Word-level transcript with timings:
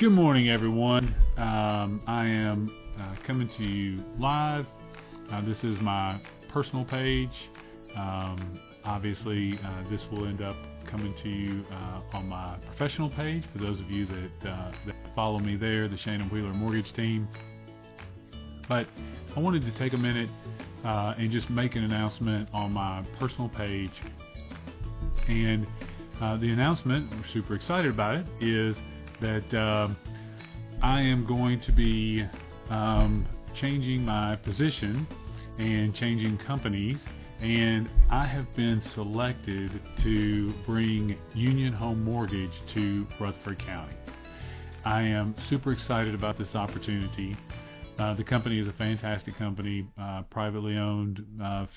Good 0.00 0.12
morning, 0.12 0.48
everyone. 0.48 1.14
Um, 1.36 2.02
I 2.06 2.24
am 2.24 2.74
uh, 2.98 3.16
coming 3.26 3.50
to 3.58 3.62
you 3.62 4.02
live. 4.18 4.64
Uh, 5.30 5.44
this 5.44 5.58
is 5.58 5.78
my 5.82 6.18
personal 6.48 6.86
page. 6.86 7.28
Um, 7.94 8.58
obviously, 8.82 9.60
uh, 9.62 9.90
this 9.90 10.00
will 10.10 10.26
end 10.26 10.40
up 10.40 10.56
coming 10.90 11.14
to 11.22 11.28
you 11.28 11.66
uh, 11.70 12.16
on 12.16 12.26
my 12.30 12.56
professional 12.66 13.10
page 13.10 13.44
for 13.52 13.58
those 13.58 13.78
of 13.78 13.90
you 13.90 14.06
that, 14.06 14.48
uh, 14.48 14.72
that 14.86 14.96
follow 15.14 15.38
me 15.38 15.56
there, 15.56 15.86
the 15.86 15.98
Shannon 15.98 16.30
Wheeler 16.30 16.54
Mortgage 16.54 16.90
Team. 16.94 17.28
But 18.70 18.86
I 19.36 19.40
wanted 19.40 19.66
to 19.66 19.78
take 19.78 19.92
a 19.92 19.98
minute 19.98 20.30
uh, 20.82 21.12
and 21.18 21.30
just 21.30 21.50
make 21.50 21.76
an 21.76 21.84
announcement 21.84 22.48
on 22.54 22.72
my 22.72 23.04
personal 23.18 23.50
page. 23.50 23.92
And 25.28 25.66
the 26.40 26.50
announcement, 26.50 27.10
we're 27.10 27.22
super 27.34 27.54
excited 27.54 27.90
about 27.90 28.14
it, 28.14 28.26
is 28.40 28.76
that 29.20 29.58
um, 29.58 29.96
I 30.82 31.00
am 31.00 31.26
going 31.26 31.60
to 31.62 31.72
be 31.72 32.24
um, 32.70 33.26
changing 33.60 34.04
my 34.04 34.36
position 34.36 35.06
and 35.58 35.94
changing 35.94 36.38
companies 36.46 36.96
and 37.40 37.88
I 38.10 38.26
have 38.26 38.54
been 38.54 38.82
selected 38.94 39.70
to 40.02 40.52
bring 40.66 41.16
Union 41.34 41.72
Home 41.72 42.04
Mortgage 42.04 42.52
to 42.74 43.06
Rutherford 43.18 43.58
County. 43.64 43.94
I 44.84 45.02
am 45.02 45.34
super 45.48 45.72
excited 45.72 46.14
about 46.14 46.36
this 46.36 46.54
opportunity. 46.54 47.36
Uh, 47.98 48.14
the 48.14 48.24
company 48.24 48.58
is 48.58 48.66
a 48.66 48.72
fantastic 48.74 49.36
company, 49.36 49.86
uh, 49.98 50.22
privately 50.30 50.76
owned, 50.76 51.24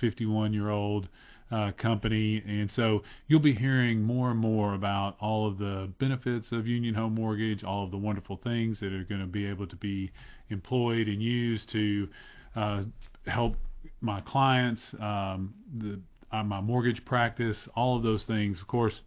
51 0.02 0.50
uh, 0.50 0.54
year 0.54 0.70
old 0.70 1.08
uh, 1.54 1.72
company, 1.74 2.42
and 2.48 2.72
so 2.72 3.04
you'll 3.28 3.40
be 3.40 3.54
hearing 3.54 4.02
more 4.02 4.32
and 4.32 4.40
more 4.40 4.74
about 4.74 5.16
all 5.22 5.48
of 5.48 5.60
the 5.60 5.88
benefits 6.00 6.52
of 6.52 6.66
Union 6.66 6.96
Home 6.96 7.14
Mortgage, 7.14 7.64
all 7.64 7.84
of 7.84 7.92
the 7.92 7.98
wonderful 7.98 8.40
things 8.44 8.80
that 8.80 8.92
are 8.92 9.04
going 9.04 9.22
to 9.22 9.28
be 9.28 9.46
able 9.46 9.68
to 9.68 9.76
be 9.76 10.12
employed 10.50 11.08
and 11.08 11.22
used 11.22 11.70
to 11.70 12.08
uh, 12.56 12.84
help 13.28 13.56
my 14.02 14.20
clients, 14.22 14.82
um, 15.00 15.54
the, 15.78 16.00
uh, 16.32 16.44
my 16.44 16.60
mortgage 16.60 17.06
practice, 17.06 17.58
all 17.76 17.98
of 17.98 18.02
those 18.04 18.24
things. 18.24 18.60
Of 18.60 18.68
course, 18.68 19.02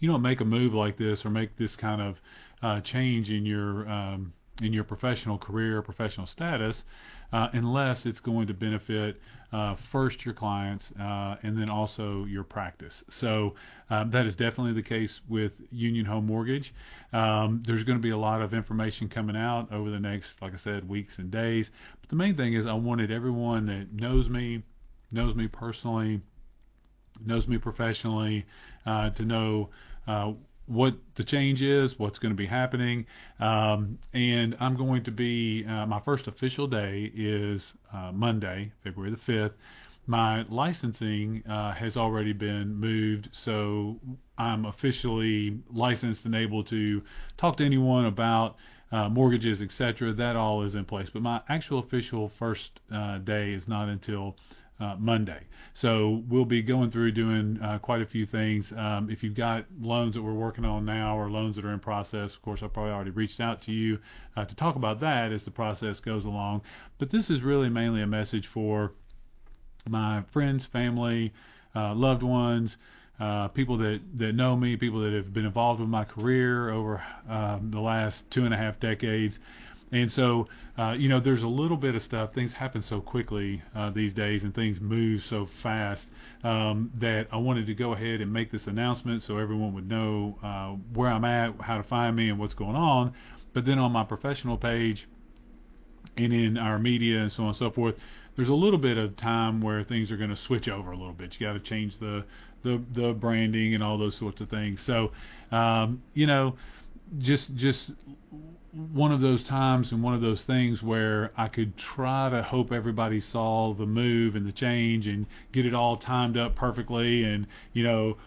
you 0.00 0.08
don't 0.10 0.22
make 0.22 0.40
a 0.40 0.44
move 0.44 0.72
like 0.72 0.96
this 0.96 1.22
or 1.26 1.30
make 1.30 1.58
this 1.58 1.76
kind 1.76 2.00
of 2.00 2.16
uh, 2.62 2.80
change 2.80 3.28
in 3.28 3.44
your 3.44 3.86
um, 3.86 4.32
in 4.62 4.72
your 4.72 4.84
professional 4.84 5.36
career 5.36 5.82
professional 5.82 6.26
status 6.26 6.76
uh, 7.32 7.48
unless 7.52 8.04
it's 8.04 8.20
going 8.20 8.46
to 8.46 8.54
benefit 8.54 9.20
uh, 9.52 9.76
first 9.92 10.24
your 10.24 10.34
clients 10.34 10.84
uh, 11.00 11.36
and 11.42 11.56
then 11.56 11.70
also 11.70 12.24
your 12.24 12.44
practice. 12.44 12.94
So 13.20 13.54
um, 13.90 14.10
that 14.10 14.26
is 14.26 14.34
definitely 14.34 14.74
the 14.74 14.82
case 14.82 15.20
with 15.28 15.52
Union 15.70 16.04
Home 16.06 16.26
Mortgage. 16.26 16.74
Um, 17.12 17.62
there's 17.66 17.84
going 17.84 17.98
to 17.98 18.02
be 18.02 18.10
a 18.10 18.18
lot 18.18 18.42
of 18.42 18.52
information 18.52 19.08
coming 19.08 19.36
out 19.36 19.72
over 19.72 19.90
the 19.90 20.00
next, 20.00 20.30
like 20.42 20.52
I 20.52 20.58
said, 20.58 20.88
weeks 20.88 21.14
and 21.18 21.30
days. 21.30 21.66
But 22.00 22.10
the 22.10 22.16
main 22.16 22.36
thing 22.36 22.54
is 22.54 22.66
I 22.66 22.74
wanted 22.74 23.10
everyone 23.10 23.66
that 23.66 23.92
knows 23.92 24.28
me, 24.28 24.62
knows 25.10 25.34
me 25.34 25.48
personally, 25.48 26.20
knows 27.24 27.46
me 27.46 27.58
professionally, 27.58 28.44
uh, 28.84 29.10
to 29.10 29.24
know 29.24 29.70
uh, 30.06 30.32
what 30.66 30.94
the 31.16 31.24
change 31.24 31.62
is, 31.62 31.92
what's 31.98 32.18
going 32.18 32.32
to 32.32 32.36
be 32.36 32.46
happening, 32.46 33.06
um, 33.40 33.98
and 34.12 34.56
I'm 34.60 34.76
going 34.76 35.04
to 35.04 35.10
be 35.10 35.64
uh, 35.68 35.86
my 35.86 36.00
first 36.00 36.26
official 36.26 36.66
day 36.66 37.10
is 37.14 37.62
uh, 37.92 38.12
Monday, 38.12 38.72
February 38.82 39.12
the 39.12 39.18
fifth. 39.18 39.56
My 40.08 40.44
licensing 40.48 41.42
uh, 41.48 41.72
has 41.72 41.96
already 41.96 42.32
been 42.32 42.76
moved, 42.76 43.28
so 43.44 43.98
I'm 44.38 44.64
officially 44.64 45.58
licensed 45.72 46.24
and 46.24 46.34
able 46.34 46.62
to 46.64 47.02
talk 47.38 47.56
to 47.56 47.64
anyone 47.64 48.06
about 48.06 48.56
uh, 48.92 49.08
mortgages, 49.08 49.60
etc. 49.60 50.12
That 50.12 50.36
all 50.36 50.62
is 50.62 50.74
in 50.76 50.84
place, 50.84 51.08
but 51.12 51.22
my 51.22 51.40
actual 51.48 51.80
official 51.80 52.30
first 52.38 52.70
uh, 52.92 53.18
day 53.18 53.52
is 53.52 53.64
not 53.66 53.88
until 53.88 54.36
uh, 54.80 54.96
Monday. 54.98 55.40
So 55.74 56.22
we'll 56.28 56.44
be 56.44 56.62
going 56.62 56.90
through 56.90 57.12
doing 57.12 57.58
uh, 57.62 57.78
quite 57.78 58.02
a 58.02 58.06
few 58.06 58.26
things. 58.26 58.66
Um, 58.76 59.08
if 59.10 59.22
you've 59.22 59.34
got 59.34 59.66
loans 59.80 60.14
that 60.14 60.22
we're 60.22 60.32
working 60.32 60.64
on 60.64 60.84
now 60.84 61.18
or 61.18 61.30
loans 61.30 61.56
that 61.56 61.64
are 61.64 61.72
in 61.72 61.80
process, 61.80 62.34
of 62.34 62.42
course, 62.42 62.60
I've 62.62 62.72
probably 62.72 62.92
already 62.92 63.10
reached 63.10 63.40
out 63.40 63.62
to 63.62 63.72
you 63.72 63.98
uh, 64.36 64.44
to 64.44 64.54
talk 64.54 64.76
about 64.76 65.00
that 65.00 65.32
as 65.32 65.44
the 65.44 65.50
process 65.50 66.00
goes 66.00 66.24
along. 66.24 66.62
But 66.98 67.10
this 67.10 67.30
is 67.30 67.42
really 67.42 67.68
mainly 67.68 68.02
a 68.02 68.06
message 68.06 68.48
for 68.52 68.92
my 69.88 70.24
friends, 70.32 70.66
family, 70.72 71.32
uh, 71.74 71.94
loved 71.94 72.22
ones. 72.22 72.76
Uh, 73.18 73.48
people 73.48 73.78
that, 73.78 74.00
that 74.18 74.34
know 74.34 74.54
me, 74.54 74.76
people 74.76 75.00
that 75.00 75.14
have 75.14 75.32
been 75.32 75.46
involved 75.46 75.80
with 75.80 75.88
my 75.88 76.04
career 76.04 76.70
over 76.70 77.02
um, 77.30 77.70
the 77.72 77.80
last 77.80 78.22
two 78.30 78.44
and 78.44 78.52
a 78.52 78.56
half 78.58 78.78
decades, 78.78 79.38
and 79.96 80.12
so, 80.12 80.48
uh, 80.78 80.92
you 80.92 81.08
know, 81.08 81.20
there's 81.20 81.42
a 81.42 81.48
little 81.48 81.76
bit 81.76 81.94
of 81.94 82.02
stuff. 82.02 82.34
Things 82.34 82.52
happen 82.52 82.82
so 82.82 83.00
quickly 83.00 83.62
uh, 83.74 83.90
these 83.90 84.12
days, 84.12 84.42
and 84.42 84.54
things 84.54 84.78
move 84.80 85.22
so 85.28 85.48
fast 85.62 86.02
um, 86.44 86.90
that 87.00 87.28
I 87.32 87.36
wanted 87.36 87.66
to 87.66 87.74
go 87.74 87.92
ahead 87.92 88.20
and 88.20 88.32
make 88.32 88.52
this 88.52 88.66
announcement 88.66 89.22
so 89.22 89.38
everyone 89.38 89.72
would 89.74 89.88
know 89.88 90.38
uh, 90.42 90.76
where 90.94 91.10
I'm 91.10 91.24
at, 91.24 91.60
how 91.60 91.78
to 91.78 91.82
find 91.84 92.14
me, 92.14 92.28
and 92.28 92.38
what's 92.38 92.54
going 92.54 92.76
on. 92.76 93.14
But 93.54 93.64
then 93.64 93.78
on 93.78 93.90
my 93.92 94.04
professional 94.04 94.58
page 94.58 95.08
and 96.16 96.32
in 96.32 96.58
our 96.58 96.78
media 96.78 97.20
and 97.20 97.32
so 97.32 97.44
on 97.44 97.48
and 97.50 97.58
so 97.58 97.70
forth, 97.70 97.94
there's 98.36 98.50
a 98.50 98.54
little 98.54 98.78
bit 98.78 98.98
of 98.98 99.16
time 99.16 99.62
where 99.62 99.82
things 99.82 100.10
are 100.10 100.18
going 100.18 100.30
to 100.30 100.36
switch 100.36 100.68
over 100.68 100.90
a 100.90 100.96
little 100.96 101.14
bit. 101.14 101.34
You 101.38 101.46
got 101.46 101.54
to 101.54 101.60
change 101.60 101.98
the, 101.98 102.24
the 102.62 102.82
the 102.94 103.12
branding 103.14 103.74
and 103.74 103.82
all 103.82 103.96
those 103.96 104.16
sorts 104.18 104.42
of 104.42 104.50
things. 104.50 104.82
So, 104.84 105.12
um, 105.50 106.02
you 106.12 106.26
know 106.26 106.56
just 107.18 107.54
just 107.56 107.90
one 108.72 109.12
of 109.12 109.20
those 109.20 109.42
times 109.44 109.90
and 109.90 110.02
one 110.02 110.14
of 110.14 110.20
those 110.20 110.42
things 110.42 110.82
where 110.82 111.32
I 111.36 111.48
could 111.48 111.72
try 111.78 112.28
to 112.28 112.42
hope 112.42 112.72
everybody 112.72 113.20
saw 113.20 113.74
the 113.74 113.86
move 113.86 114.36
and 114.36 114.46
the 114.46 114.52
change 114.52 115.06
and 115.06 115.26
get 115.52 115.64
it 115.64 115.74
all 115.74 115.96
timed 115.96 116.36
up 116.36 116.56
perfectly 116.56 117.24
and 117.24 117.46
you 117.72 117.84
know 117.84 118.18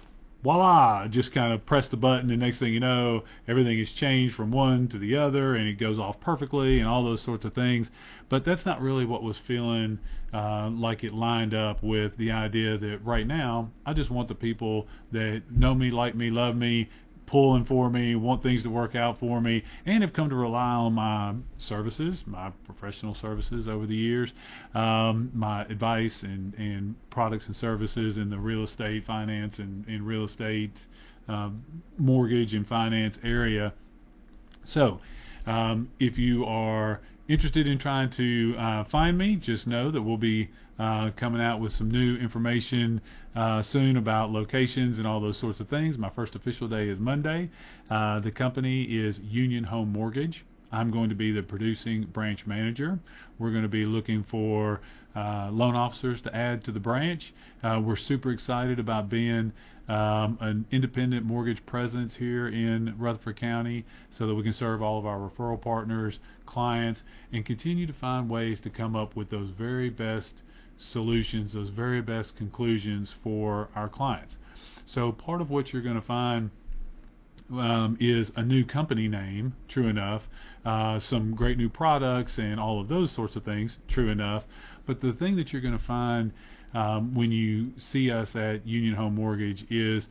voila 0.41 1.07
just 1.07 1.33
kind 1.33 1.53
of 1.53 1.65
press 1.65 1.87
the 1.89 1.97
button 1.97 2.31
and 2.31 2.39
next 2.39 2.59
thing 2.59 2.73
you 2.73 2.79
know 2.79 3.23
everything 3.47 3.77
has 3.77 3.89
changed 3.91 4.33
from 4.35 4.51
one 4.51 4.87
to 4.87 4.97
the 4.97 5.15
other 5.15 5.55
and 5.55 5.67
it 5.67 5.79
goes 5.79 5.99
off 5.99 6.19
perfectly 6.21 6.79
and 6.79 6.87
all 6.87 7.03
those 7.03 7.21
sorts 7.21 7.45
of 7.45 7.53
things. 7.53 7.87
But 8.29 8.45
that's 8.45 8.65
not 8.65 8.79
really 8.79 9.05
what 9.05 9.23
was 9.23 9.37
feeling 9.47 9.99
uh, 10.33 10.69
like 10.69 11.03
it 11.03 11.13
lined 11.13 11.53
up 11.55 11.83
with 11.83 12.15
the 12.17 12.31
idea 12.31 12.77
that 12.77 12.99
right 13.03 13.25
now 13.25 13.71
I 13.85 13.93
just 13.93 14.11
want 14.11 14.27
the 14.27 14.35
people 14.35 14.87
that 15.11 15.43
know 15.49 15.73
me 15.73 15.89
like 15.89 16.15
me 16.15 16.29
love 16.29 16.55
me 16.55 16.89
pulling 17.29 17.65
for 17.65 17.89
me, 17.89 18.15
want 18.15 18.41
things 18.41 18.63
to 18.63 18.69
work 18.69 18.95
out 18.95 19.19
for 19.19 19.39
me, 19.39 19.63
and 19.85 20.03
have 20.03 20.13
come 20.13 20.29
to 20.29 20.35
rely 20.35 20.71
on 20.71 20.93
my 20.93 21.33
services, 21.59 22.21
my 22.25 22.51
professional 22.65 23.15
services 23.15 23.67
over 23.67 23.85
the 23.85 23.95
years, 23.95 24.31
um, 24.73 25.31
my 25.33 25.63
advice 25.65 26.15
and, 26.23 26.53
and 26.55 26.95
products 27.11 27.45
and 27.45 27.55
services 27.55 28.17
in 28.17 28.29
the 28.29 28.37
real 28.37 28.63
estate 28.63 29.05
finance 29.05 29.55
and, 29.59 29.85
and 29.87 30.05
real 30.05 30.25
estate 30.25 30.73
um, 31.27 31.63
mortgage 31.97 32.53
and 32.53 32.67
finance 32.67 33.15
area. 33.23 33.73
So, 34.65 34.99
um, 35.45 35.89
if 35.99 36.17
you 36.17 36.45
are 36.45 37.01
interested 37.27 37.67
in 37.67 37.77
trying 37.77 38.11
to 38.17 38.55
uh, 38.57 38.83
find 38.85 39.17
me, 39.17 39.35
just 39.35 39.67
know 39.67 39.91
that 39.91 40.01
we'll 40.01 40.17
be 40.17 40.49
uh, 40.79 41.11
coming 41.17 41.41
out 41.41 41.59
with 41.59 41.73
some 41.73 41.91
new 41.91 42.15
information 42.17 43.01
uh, 43.35 43.61
soon 43.61 43.97
about 43.97 44.31
locations 44.31 44.97
and 44.97 45.05
all 45.05 45.19
those 45.19 45.37
sorts 45.37 45.59
of 45.59 45.67
things. 45.67 45.97
My 45.97 46.09
first 46.09 46.35
official 46.35 46.67
day 46.67 46.87
is 46.87 46.97
Monday. 46.99 47.49
Uh, 47.89 48.19
the 48.21 48.31
company 48.31 48.83
is 48.83 49.19
Union 49.19 49.65
Home 49.65 49.91
Mortgage. 49.91 50.45
I'm 50.71 50.91
going 50.91 51.09
to 51.09 51.15
be 51.15 51.31
the 51.31 51.41
producing 51.41 52.05
branch 52.05 52.45
manager. 52.45 52.99
We're 53.39 53.51
going 53.51 53.63
to 53.63 53.69
be 53.69 53.85
looking 53.85 54.25
for 54.29 54.81
uh, 55.15 55.49
loan 55.51 55.75
officers 55.75 56.21
to 56.21 56.35
add 56.35 56.63
to 56.65 56.71
the 56.71 56.79
branch. 56.79 57.33
Uh, 57.63 57.81
we're 57.83 57.97
super 57.97 58.31
excited 58.31 58.79
about 58.79 59.09
being 59.09 59.51
um, 59.89 60.37
an 60.39 60.65
independent 60.71 61.25
mortgage 61.25 61.65
presence 61.65 62.13
here 62.19 62.47
in 62.47 62.93
Rutherford 62.99 63.39
County 63.39 63.85
so 64.15 64.27
that 64.27 64.35
we 64.35 64.43
can 64.43 64.53
serve 64.53 64.83
all 64.83 64.99
of 64.99 65.05
our 65.07 65.17
referral 65.17 65.59
partners, 65.59 66.19
clients, 66.45 67.01
and 67.33 67.43
continue 67.43 67.87
to 67.87 67.93
find 67.93 68.29
ways 68.29 68.59
to 68.61 68.69
come 68.69 68.95
up 68.95 69.15
with 69.15 69.31
those 69.31 69.49
very 69.57 69.89
best 69.89 70.43
solutions, 70.79 71.53
those 71.53 71.69
very 71.69 72.01
best 72.01 72.35
conclusions 72.35 73.13
for 73.23 73.69
our 73.75 73.89
clients. 73.89 74.37
So 74.85 75.11
part 75.11 75.41
of 75.41 75.49
what 75.49 75.71
you're 75.71 75.81
going 75.81 75.99
to 75.99 76.07
find 76.07 76.49
um, 77.51 77.97
is 77.99 78.31
a 78.35 78.43
new 78.43 78.65
company 78.65 79.07
name, 79.07 79.53
true 79.67 79.87
enough, 79.87 80.23
uh, 80.65 80.99
some 80.99 81.35
great 81.35 81.57
new 81.57 81.69
products 81.69 82.33
and 82.37 82.59
all 82.59 82.81
of 82.81 82.87
those 82.87 83.11
sorts 83.11 83.35
of 83.35 83.43
things, 83.43 83.77
true 83.87 84.09
enough. 84.09 84.43
But 84.85 85.01
the 85.01 85.13
thing 85.13 85.35
that 85.37 85.51
you're 85.51 85.61
going 85.61 85.77
to 85.77 85.85
find 85.85 86.31
um, 86.73 87.15
when 87.15 87.31
you 87.31 87.71
see 87.77 88.11
us 88.11 88.35
at 88.35 88.65
Union 88.67 88.95
Home 88.95 89.15
Mortgage 89.15 89.65
is 89.69 90.05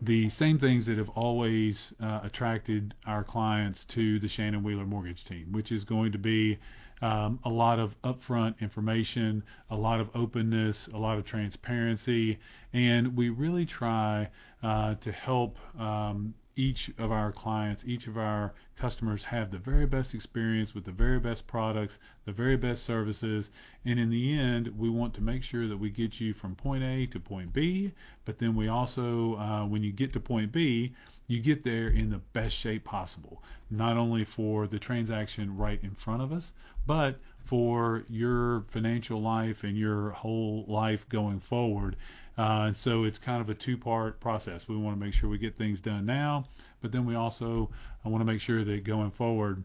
the 0.00 0.28
same 0.30 0.58
things 0.58 0.86
that 0.86 0.98
have 0.98 1.10
always 1.10 1.92
uh, 2.02 2.20
attracted 2.24 2.94
our 3.06 3.22
clients 3.22 3.84
to 3.88 4.18
the 4.18 4.28
Shannon 4.28 4.64
Wheeler 4.64 4.84
Mortgage 4.84 5.24
Team, 5.24 5.52
which 5.52 5.70
is 5.70 5.84
going 5.84 6.10
to 6.12 6.18
be 6.18 6.58
um, 7.02 7.40
a 7.44 7.48
lot 7.48 7.78
of 7.78 7.94
upfront 8.02 8.58
information, 8.60 9.42
a 9.70 9.76
lot 9.76 10.00
of 10.00 10.08
openness, 10.14 10.76
a 10.94 10.98
lot 10.98 11.18
of 11.18 11.26
transparency, 11.26 12.38
and 12.72 13.16
we 13.16 13.28
really 13.28 13.66
try 13.66 14.28
uh, 14.62 14.94
to 14.94 15.12
help 15.12 15.56
um, 15.78 16.32
each 16.54 16.90
of 16.98 17.10
our 17.10 17.32
clients, 17.32 17.82
each 17.86 18.06
of 18.06 18.16
our 18.16 18.52
customers 18.78 19.24
have 19.24 19.50
the 19.50 19.58
very 19.58 19.86
best 19.86 20.14
experience 20.14 20.74
with 20.74 20.84
the 20.84 20.92
very 20.92 21.18
best 21.18 21.46
products, 21.46 21.94
the 22.26 22.32
very 22.32 22.56
best 22.56 22.86
services, 22.86 23.48
and 23.84 23.98
in 23.98 24.10
the 24.10 24.38
end, 24.38 24.68
we 24.78 24.90
want 24.90 25.14
to 25.14 25.20
make 25.20 25.42
sure 25.42 25.66
that 25.66 25.76
we 25.76 25.90
get 25.90 26.20
you 26.20 26.34
from 26.34 26.54
point 26.54 26.84
A 26.84 27.06
to 27.06 27.18
point 27.18 27.52
B, 27.52 27.92
but 28.24 28.38
then 28.38 28.54
we 28.54 28.68
also, 28.68 29.34
uh, 29.36 29.66
when 29.66 29.82
you 29.82 29.92
get 29.92 30.12
to 30.12 30.20
point 30.20 30.52
B, 30.52 30.94
you 31.26 31.40
get 31.40 31.64
there 31.64 31.88
in 31.88 32.10
the 32.10 32.20
best 32.32 32.54
shape 32.62 32.84
possible, 32.84 33.42
not 33.70 33.96
only 33.96 34.26
for 34.36 34.66
the 34.66 34.78
transaction 34.78 35.56
right 35.56 35.82
in 35.82 35.96
front 36.04 36.22
of 36.22 36.32
us, 36.32 36.44
but 36.86 37.18
for 37.48 38.04
your 38.08 38.64
financial 38.72 39.20
life 39.20 39.56
and 39.62 39.76
your 39.76 40.10
whole 40.10 40.64
life 40.68 41.00
going 41.10 41.42
forward. 41.48 41.96
Uh, 42.38 42.66
and 42.66 42.76
so 42.82 43.04
it's 43.04 43.18
kind 43.18 43.40
of 43.40 43.48
a 43.48 43.54
two-part 43.54 44.20
process. 44.20 44.62
We 44.68 44.76
want 44.76 44.98
to 44.98 45.04
make 45.04 45.14
sure 45.14 45.28
we 45.28 45.38
get 45.38 45.58
things 45.58 45.80
done 45.80 46.06
now, 46.06 46.48
but 46.80 46.92
then 46.92 47.04
we 47.04 47.14
also 47.14 47.70
want 48.04 48.20
to 48.20 48.24
make 48.24 48.40
sure 48.40 48.64
that 48.64 48.84
going 48.84 49.12
forward 49.12 49.62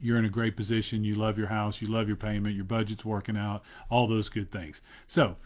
you're 0.00 0.18
in 0.18 0.24
a 0.24 0.30
great 0.30 0.56
position, 0.56 1.04
you 1.04 1.14
love 1.14 1.38
your 1.38 1.46
house, 1.46 1.76
you 1.80 1.88
love 1.88 2.08
your 2.08 2.16
payment, 2.16 2.54
your 2.54 2.64
budget's 2.64 3.04
working 3.04 3.36
out, 3.36 3.62
all 3.90 4.08
those 4.08 4.28
good 4.28 4.50
things. 4.50 4.76
So 5.06 5.36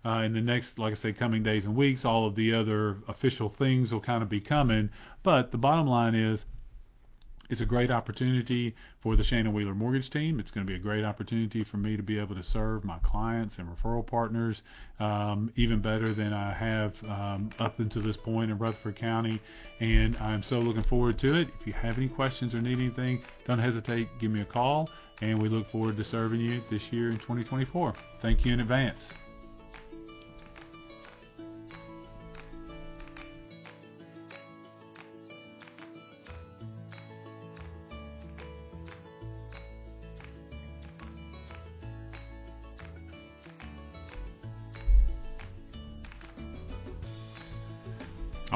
uh, 0.05 0.23
in 0.23 0.33
the 0.33 0.41
next, 0.41 0.79
like 0.79 0.97
I 0.97 1.01
say, 1.01 1.13
coming 1.13 1.43
days 1.43 1.65
and 1.65 1.77
weeks. 1.77 2.05
All 2.05 2.27
of 2.27 2.35
the 2.35 2.55
other 2.55 2.99
official 3.09 3.55
things 3.59 3.93
will 3.93 4.01
kind 4.01 4.23
of 4.23 4.29
be 4.29 4.41
coming. 4.41 4.91
But 5.23 5.53
the 5.53 5.59
bottom 5.59 5.87
line 5.87 6.15
is, 6.15 6.41
it's 7.51 7.61
a 7.61 7.67
great 7.67 7.91
opportunity 7.91 8.77
for 9.03 9.17
the 9.17 9.25
Shannon 9.25 9.53
Wheeler 9.53 9.75
Mortgage 9.75 10.09
Team. 10.11 10.39
It's 10.39 10.53
going 10.53 10.65
to 10.65 10.71
be 10.71 10.77
a 10.77 10.81
great 10.81 11.05
opportunity 11.05 11.65
for 11.65 11.79
me 11.79 11.97
to 11.97 12.03
be 12.03 12.17
able 12.17 12.37
to 12.37 12.45
serve 12.45 12.85
my 12.85 12.99
clients 13.03 13.57
and 13.59 13.67
referral 13.67 14.07
partners 14.07 14.63
um, 15.01 15.53
even 15.57 15.83
better 15.83 16.15
than 16.15 16.33
I 16.33 16.55
have 16.55 16.95
um, 17.03 17.51
up 17.59 17.81
until 17.81 18.03
this 18.03 18.17
point 18.17 18.53
in 18.53 18.59
Rutherford 18.59 18.97
County. 18.97 19.43
And 19.81 20.17
I'm 20.19 20.45
so 20.49 20.61
looking 20.61 20.85
forward 20.85 21.19
to 21.19 21.35
it. 21.35 21.49
If 21.61 21.67
you 21.67 21.73
have 21.73 21.97
any 21.97 22.09
questions 22.09 22.55
or 22.55 22.61
need 22.61 22.79
anything, 22.79 23.25
don't 23.49 23.59
hesitate. 23.59 24.09
Give 24.21 24.31
me 24.31 24.43
a 24.43 24.47
call. 24.47 24.89
And 25.21 25.43
we 25.43 25.49
look 25.49 25.71
forward 25.73 25.97
to 25.97 26.05
serving 26.05 26.41
you 26.41 26.63
this 26.71 26.83
year 26.93 27.11
in 27.11 27.19
2024. 27.19 27.95
Thank 28.23 28.47
you 28.47 28.53
in 28.53 28.61
advance. 28.61 29.20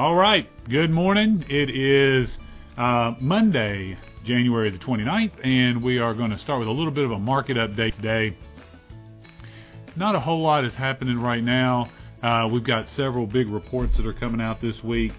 All 0.04 0.16
right, 0.16 0.46
good 0.68 0.90
morning. 0.90 1.46
It 1.48 1.70
is 1.70 2.28
uh, 2.76 3.14
Monday, 3.20 3.96
January 4.22 4.68
the 4.68 4.76
29th, 4.76 5.32
and 5.42 5.82
we 5.82 5.98
are 5.98 6.12
going 6.12 6.30
to 6.30 6.36
start 6.36 6.58
with 6.58 6.68
a 6.68 6.72
little 6.72 6.90
bit 6.90 7.06
of 7.06 7.10
a 7.10 7.18
market 7.18 7.56
update 7.56 7.96
today. 7.96 8.36
Not 9.96 10.14
a 10.14 10.20
whole 10.20 10.42
lot 10.42 10.66
is 10.66 10.74
happening 10.74 11.18
right 11.18 11.42
now. 11.42 11.90
Uh, 12.22 12.46
we've 12.52 12.64
got 12.64 12.86
several 12.90 13.26
big 13.26 13.48
reports 13.48 13.96
that 13.96 14.04
are 14.04 14.12
coming 14.12 14.42
out 14.42 14.60
this 14.60 14.84
week 14.84 15.12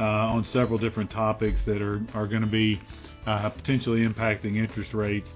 uh, 0.00 0.02
on 0.02 0.44
several 0.46 0.76
different 0.76 1.12
topics 1.12 1.60
that 1.64 1.80
are, 1.80 2.04
are 2.12 2.26
going 2.26 2.42
to 2.42 2.48
be 2.48 2.80
uh, 3.28 3.48
potentially 3.48 4.04
impacting 4.04 4.56
interest 4.56 4.92
rates. 4.92 5.28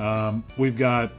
Um, 0.00 0.42
we've 0.58 0.76
got 0.76 1.12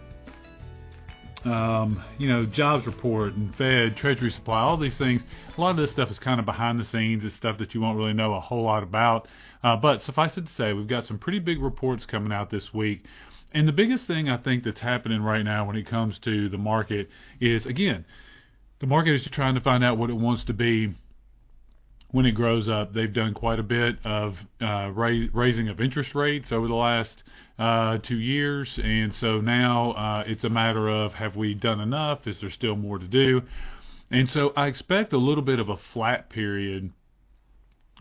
um, 1.46 2.04
you 2.18 2.28
know, 2.28 2.46
jobs 2.46 2.86
report 2.86 3.34
and 3.34 3.56
Fed, 3.56 3.98
Treasury 3.98 4.32
supply, 4.32 4.60
all 4.62 4.78
these 4.78 4.98
things. 4.98 5.22
A 5.58 5.62
lot 5.62 5.72
of 5.72 5.78
this 5.78 5.92
stuff 5.92 6.10
is 6.12 6.20
kind 6.20 6.40
of 6.40 6.46
behind 6.46 6.80
the 6.80 6.86
scenes. 6.86 7.24
It's 7.24 7.36
stuff 7.36 7.58
that 7.60 7.74
you 7.74 7.82
won't 7.82 7.98
really 7.98 8.14
know 8.14 8.34
a 8.34 8.40
whole 8.40 8.64
lot 8.64 8.84
about. 8.84 9.28
Uh, 9.64 9.76
but 9.76 10.04
suffice 10.04 10.38
it 10.38 10.48
to 10.48 10.54
say, 10.54 10.74
we've 10.74 10.88
got 10.88 11.08
some 11.08 11.18
pretty 11.18 11.40
big 11.40 11.62
reports 11.62 12.06
coming 12.06 12.32
out 12.32 12.50
this 12.50 12.74
week. 12.74 13.04
And 13.52 13.68
the 13.68 13.74
biggest 13.74 14.06
thing 14.06 14.30
I 14.30 14.38
think 14.38 14.64
that's 14.64 14.80
happening 14.80 15.22
right 15.22 15.44
now 15.44 15.66
when 15.66 15.76
it 15.76 15.88
comes 15.88 16.20
to 16.20 16.50
the 16.50 16.58
market 16.58 17.10
is, 17.42 17.66
again, 17.66 18.06
the 18.80 18.88
market 18.88 19.16
is 19.16 19.28
trying 19.32 19.56
to 19.56 19.62
find 19.62 19.84
out 19.84 19.98
what 19.98 20.10
it 20.10 20.14
wants 20.14 20.44
to 20.46 20.54
be 20.54 20.94
when 22.12 22.26
it 22.26 22.32
grows 22.32 22.68
up. 22.68 22.94
They've 22.94 23.12
done 23.12 23.34
quite 23.34 23.60
a 23.60 23.64
bit 23.64 23.98
of 24.04 24.38
uh, 24.62 24.92
raising 24.92 25.70
of 25.70 25.80
interest 25.80 26.16
rates 26.16 26.52
over 26.52 26.68
the 26.68 26.76
last 26.76 27.24
uh, 27.58 27.98
two 28.00 28.18
years, 28.18 28.80
and 28.82 29.14
so 29.14 29.42
now 29.42 29.92
uh, 29.92 30.24
it's 30.26 30.44
a 30.44 30.50
matter 30.50 30.90
of 30.90 31.14
have 31.14 31.36
we 31.36 31.54
done 31.54 31.80
enough? 31.80 32.26
Is 32.26 32.38
there 32.42 32.52
still 32.52 32.76
more 32.76 32.98
to 32.98 33.08
do? 33.08 33.42
And 34.12 34.30
so 34.30 34.54
I 34.56 34.68
expect 34.68 35.14
a 35.14 35.18
little 35.18 35.44
bit 35.44 35.60
of 35.60 35.70
a 35.70 35.78
flat 35.78 36.30
period 36.30 36.92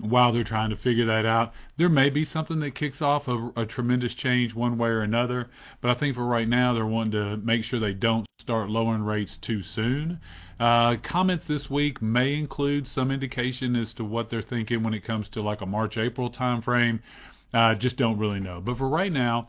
while 0.01 0.33
they're 0.33 0.45
trying 0.45 0.71
to 0.71 0.77
figure 0.77 1.07
that 1.07 1.27
out. 1.27 1.53
There 1.77 1.89
may 1.89 2.09
be 2.09 2.25
something 2.25 2.61
that 2.61 2.75
kicks 2.75 3.03
off 3.03 3.27
a, 3.27 3.51
a, 3.57 3.67
tremendous 3.67 4.15
change 4.15 4.55
one 4.55 4.79
way 4.79 4.89
or 4.89 5.03
another, 5.03 5.49
but 5.81 5.91
I 5.91 5.99
think 5.99 6.15
for 6.15 6.25
right 6.25 6.49
now 6.49 6.73
they're 6.73 6.87
wanting 6.87 7.13
to 7.13 7.37
make 7.39 7.65
sure 7.65 7.81
they 7.81 7.95
don't 7.95 8.28
start 8.41 8.71
lowering 8.71 9.03
rates 9.03 9.37
too 9.43 9.63
soon. 9.63 10.21
Uh, 10.61 10.95
comments 11.03 11.45
this 11.49 11.69
week 11.69 12.01
may 12.01 12.35
include 12.35 12.87
some 12.87 13.11
indication 13.11 13.75
as 13.75 13.93
to 13.95 14.05
what 14.05 14.31
they're 14.31 14.43
thinking 14.43 14.83
when 14.83 14.95
it 14.95 15.05
comes 15.05 15.29
to 15.29 15.43
like 15.43 15.61
a 15.61 15.67
March-April 15.67 16.31
timeframe. 16.31 17.01
Uh, 17.53 17.75
just 17.75 17.97
don't 17.97 18.19
really 18.19 18.39
know. 18.39 18.61
But 18.61 18.79
for 18.79 18.89
right 18.89 19.11
now, 19.11 19.49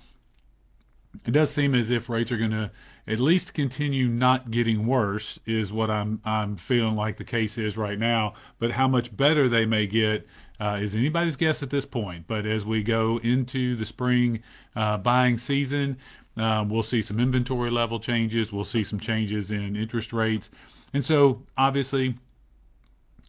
it 1.26 1.32
does 1.32 1.54
seem 1.54 1.76
as 1.76 1.90
if 1.90 2.10
rates 2.10 2.32
are 2.32 2.38
going 2.38 2.52
to 2.52 2.72
at 3.08 3.20
least 3.20 3.54
continue 3.54 4.08
not 4.08 4.52
getting 4.52 4.86
worse 4.86 5.40
is 5.46 5.72
what 5.72 5.90
I'm 5.90 6.22
I'm 6.24 6.58
feeling 6.68 6.96
like 6.96 7.18
the 7.18 7.24
case 7.24 7.58
is 7.58 7.76
right 7.76 7.98
now. 7.98 8.34
But 8.60 8.72
how 8.72 8.88
much 8.88 9.16
better 9.16 9.50
they 9.50 9.66
may 9.66 9.88
get 9.88 10.28
uh, 10.60 10.80
is 10.82 10.94
anybody's 10.94 11.36
guess 11.36 11.62
at 11.62 11.72
this 11.72 11.86
point. 11.86 12.26
But 12.28 12.46
as 12.46 12.66
we 12.66 12.84
go 12.84 13.20
into 13.24 13.76
the 13.78 13.86
spring 13.86 14.44
uh, 14.76 14.98
buying 14.98 15.40
season, 15.40 15.98
uh, 16.40 16.64
we'll 16.68 16.84
see 16.84 17.02
some 17.02 17.20
inventory 17.20 17.72
level 17.72 18.00
changes. 18.00 18.52
We'll 18.52 18.66
see 18.66 18.84
some 18.84 19.00
changes 19.00 19.52
in 19.52 19.76
interest 19.76 20.14
rates, 20.14 20.50
and 20.94 21.04
so 21.04 21.42
obviously, 21.58 22.16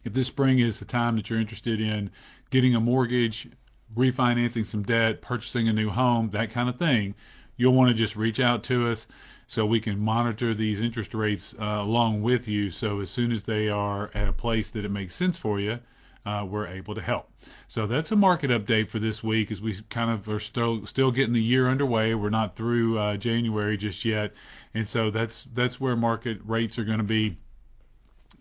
if 0.03 0.13
this 0.13 0.27
spring 0.27 0.59
is 0.59 0.79
the 0.79 0.85
time 0.85 1.15
that 1.17 1.29
you're 1.29 1.39
interested 1.39 1.79
in 1.79 2.09
getting 2.49 2.75
a 2.75 2.79
mortgage, 2.79 3.47
refinancing 3.95 4.69
some 4.69 4.83
debt, 4.83 5.21
purchasing 5.21 5.67
a 5.67 5.73
new 5.73 5.89
home, 5.89 6.29
that 6.33 6.51
kind 6.51 6.69
of 6.69 6.77
thing, 6.77 7.15
you'll 7.57 7.73
want 7.73 7.95
to 7.95 8.03
just 8.03 8.15
reach 8.15 8.39
out 8.39 8.63
to 8.65 8.89
us 8.89 9.05
so 9.47 9.65
we 9.65 9.81
can 9.81 9.99
monitor 9.99 10.53
these 10.53 10.79
interest 10.79 11.13
rates 11.13 11.53
uh, 11.59 11.63
along 11.63 12.21
with 12.21 12.47
you. 12.47 12.71
So 12.71 13.01
as 13.01 13.09
soon 13.09 13.31
as 13.31 13.43
they 13.43 13.67
are 13.67 14.09
at 14.13 14.27
a 14.27 14.33
place 14.33 14.67
that 14.73 14.85
it 14.85 14.91
makes 14.91 15.15
sense 15.15 15.37
for 15.37 15.59
you, 15.59 15.79
uh, 16.25 16.45
we're 16.47 16.67
able 16.67 16.95
to 16.95 17.01
help. 17.01 17.29
So 17.67 17.87
that's 17.87 18.11
a 18.11 18.15
market 18.15 18.51
update 18.51 18.91
for 18.91 18.99
this 18.99 19.23
week 19.23 19.51
as 19.51 19.61
we 19.61 19.81
kind 19.89 20.11
of 20.11 20.27
are 20.27 20.39
still 20.39 20.85
still 20.85 21.11
getting 21.11 21.33
the 21.33 21.41
year 21.41 21.69
underway. 21.69 22.13
We're 22.13 22.29
not 22.29 22.55
through 22.55 22.99
uh, 22.99 23.17
January 23.17 23.77
just 23.77 24.05
yet, 24.05 24.31
and 24.73 24.87
so 24.87 25.11
that's 25.11 25.45
that's 25.55 25.79
where 25.79 25.95
market 25.95 26.39
rates 26.45 26.77
are 26.77 26.85
going 26.85 26.99
to 26.99 27.03
be 27.03 27.37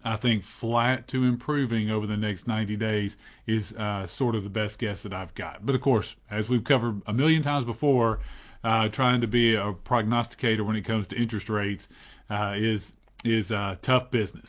I 0.04 0.16
think 0.16 0.44
flat 0.60 1.08
to 1.08 1.24
improving 1.24 1.90
over 1.90 2.06
the 2.06 2.16
next 2.16 2.46
90 2.46 2.76
days 2.76 3.14
is 3.46 3.70
uh, 3.72 4.06
sort 4.16 4.34
of 4.34 4.44
the 4.44 4.50
best 4.50 4.78
guess 4.78 4.98
that 5.02 5.12
I've 5.12 5.34
got. 5.34 5.64
But 5.64 5.74
of 5.74 5.82
course, 5.82 6.06
as 6.30 6.48
we've 6.48 6.64
covered 6.64 7.02
a 7.06 7.12
million 7.12 7.42
times 7.42 7.66
before, 7.66 8.20
uh, 8.64 8.88
trying 8.88 9.20
to 9.20 9.26
be 9.26 9.54
a 9.54 9.72
prognosticator 9.84 10.64
when 10.64 10.76
it 10.76 10.84
comes 10.84 11.06
to 11.08 11.16
interest 11.16 11.48
rates 11.48 11.82
uh, 12.30 12.54
is 12.56 12.80
is 13.24 13.50
uh, 13.50 13.76
tough 13.82 14.10
business. 14.10 14.48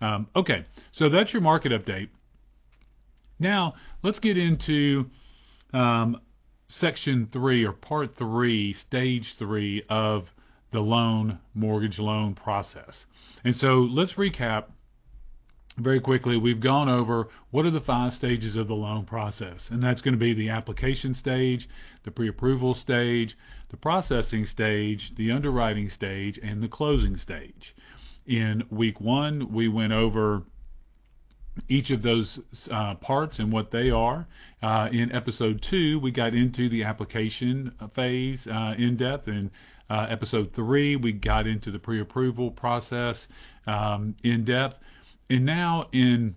Um, 0.00 0.26
okay, 0.34 0.64
so 0.92 1.08
that's 1.08 1.32
your 1.32 1.42
market 1.42 1.72
update. 1.72 2.08
Now 3.38 3.74
let's 4.02 4.18
get 4.18 4.38
into 4.38 5.10
um, 5.72 6.20
section 6.68 7.28
three 7.32 7.64
or 7.64 7.72
part 7.72 8.16
three, 8.16 8.72
stage 8.74 9.34
three 9.38 9.82
of 9.88 10.26
the 10.72 10.80
loan 10.80 11.38
mortgage 11.54 11.98
loan 11.98 12.34
process. 12.34 13.06
And 13.44 13.56
so 13.56 13.80
let's 13.80 14.14
recap 14.14 14.64
very 15.78 16.00
quickly, 16.00 16.38
we've 16.38 16.60
gone 16.60 16.88
over 16.88 17.28
what 17.50 17.66
are 17.66 17.70
the 17.70 17.80
five 17.80 18.14
stages 18.14 18.56
of 18.56 18.66
the 18.66 18.74
loan 18.74 19.04
process, 19.04 19.68
and 19.70 19.82
that's 19.82 20.00
going 20.00 20.14
to 20.14 20.18
be 20.18 20.32
the 20.32 20.48
application 20.48 21.14
stage, 21.14 21.68
the 22.04 22.10
pre-approval 22.10 22.74
stage, 22.74 23.36
the 23.68 23.76
processing 23.76 24.46
stage, 24.46 25.12
the 25.16 25.30
underwriting 25.30 25.90
stage, 25.90 26.40
and 26.42 26.62
the 26.62 26.68
closing 26.68 27.16
stage. 27.18 27.74
In 28.26 28.64
week 28.70 29.00
one, 29.00 29.52
we 29.52 29.68
went 29.68 29.92
over 29.92 30.44
each 31.68 31.90
of 31.90 32.02
those 32.02 32.38
uh, 32.70 32.94
parts 32.96 33.38
and 33.38 33.52
what 33.52 33.70
they 33.70 33.90
are. 33.90 34.26
Uh, 34.62 34.88
in 34.92 35.12
episode 35.12 35.62
two, 35.62 35.98
we 36.00 36.10
got 36.10 36.34
into 36.34 36.68
the 36.68 36.84
application 36.84 37.72
phase 37.94 38.46
uh, 38.46 38.74
in 38.78 38.96
depth. 38.96 39.28
In 39.28 39.50
uh, 39.88 40.06
episode 40.10 40.52
three, 40.54 40.96
we 40.96 41.12
got 41.12 41.46
into 41.46 41.70
the 41.70 41.78
pre-approval 41.78 42.50
process 42.50 43.16
um, 43.66 44.14
in 44.22 44.44
depth. 44.44 44.76
And 45.28 45.44
now 45.44 45.88
in 45.92 46.36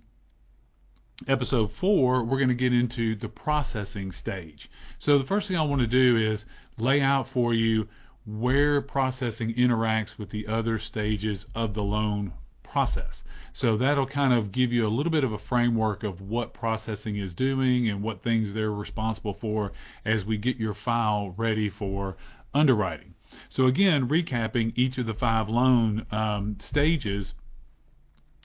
episode 1.27 1.71
four, 1.79 2.23
we're 2.23 2.37
going 2.37 2.49
to 2.49 2.55
get 2.55 2.73
into 2.73 3.15
the 3.15 3.27
processing 3.29 4.11
stage. 4.11 4.69
So 4.99 5.17
the 5.17 5.25
first 5.25 5.47
thing 5.47 5.57
I 5.57 5.63
want 5.63 5.81
to 5.81 5.87
do 5.87 6.17
is 6.17 6.45
lay 6.77 7.01
out 7.01 7.27
for 7.33 7.53
you 7.53 7.87
where 8.25 8.81
processing 8.81 9.53
interacts 9.55 10.17
with 10.17 10.29
the 10.29 10.47
other 10.47 10.79
stages 10.79 11.45
of 11.55 11.73
the 11.73 11.81
loan 11.81 12.33
process. 12.71 13.23
So 13.53 13.77
that'll 13.77 14.07
kind 14.07 14.33
of 14.33 14.51
give 14.51 14.71
you 14.71 14.87
a 14.87 14.89
little 14.89 15.11
bit 15.11 15.23
of 15.23 15.33
a 15.33 15.39
framework 15.39 16.03
of 16.03 16.21
what 16.21 16.53
processing 16.53 17.17
is 17.17 17.33
doing 17.33 17.89
and 17.89 18.03
what 18.03 18.23
things 18.23 18.53
they're 18.53 18.71
responsible 18.71 19.37
for 19.41 19.71
as 20.05 20.23
we 20.23 20.37
get 20.37 20.57
your 20.57 20.75
file 20.75 21.33
ready 21.35 21.69
for 21.69 22.15
underwriting. 22.53 23.15
So 23.49 23.65
again, 23.65 24.07
recapping 24.07 24.73
each 24.75 24.97
of 24.97 25.05
the 25.05 25.13
five 25.13 25.49
loan 25.49 26.05
um, 26.11 26.57
stages 26.59 27.33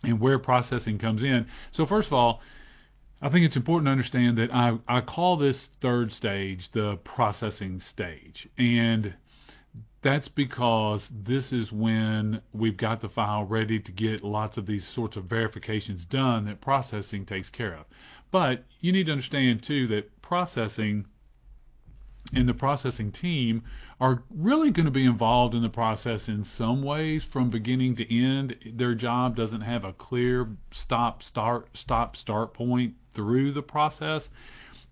and 0.03 0.21
where 0.21 0.39
processing 0.39 0.99
comes 0.99 1.23
in. 1.23 1.47
So 1.73 1.87
first 1.87 2.09
of 2.09 2.13
all, 2.13 2.41
I 3.23 3.31
think 3.31 3.47
it's 3.47 3.57
important 3.57 3.87
to 3.87 3.93
understand 3.93 4.37
that 4.39 4.53
I, 4.53 4.79
I 4.87 5.01
call 5.01 5.37
this 5.37 5.71
third 5.81 6.13
stage 6.13 6.71
the 6.73 6.99
processing 7.05 7.81
stage. 7.81 8.49
And 8.59 9.15
that's 10.03 10.29
because 10.29 11.09
this 11.11 11.51
is 11.51 11.73
when 11.73 12.43
we've 12.53 12.77
got 12.77 13.01
the 13.01 13.09
file 13.09 13.45
ready 13.45 13.81
to 13.81 13.91
get 13.91 14.23
lots 14.23 14.59
of 14.59 14.67
these 14.67 14.87
sorts 14.87 15.17
of 15.17 15.25
verifications 15.25 16.05
done 16.05 16.45
that 16.45 16.61
processing 16.61 17.25
takes 17.25 17.49
care 17.49 17.75
of. 17.75 17.87
But 18.31 18.65
you 18.81 18.93
need 18.93 19.07
to 19.07 19.13
understand 19.13 19.63
too 19.63 19.87
that 19.89 20.21
processing 20.21 21.07
and 22.33 22.49
the 22.49 22.55
processing 22.55 23.13
team 23.13 23.63
are 24.01 24.23
really 24.31 24.71
going 24.71 24.87
to 24.87 24.91
be 24.91 25.05
involved 25.05 25.55
in 25.55 25.63
the 25.63 25.69
process 25.69 26.29
in 26.29 26.45
some 26.45 26.83
ways 26.83 27.25
from 27.33 27.51
beginning 27.51 27.97
to 27.97 28.15
end. 28.15 28.57
Their 28.75 28.95
job 28.95 29.37
doesn't 29.37 29.61
have 29.61 29.85
a 29.85 29.93
clear 29.93 30.49
stop 30.73 31.23
start 31.23 31.69
stop 31.75 32.17
start 32.17 32.55
point 32.55 32.95
through 33.15 33.53
the 33.53 33.63
process. 33.63 34.29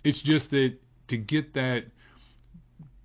It's 0.05 0.23
just 0.23 0.51
that 0.51 0.75
to 1.09 1.17
get 1.17 1.55
that 1.55 1.87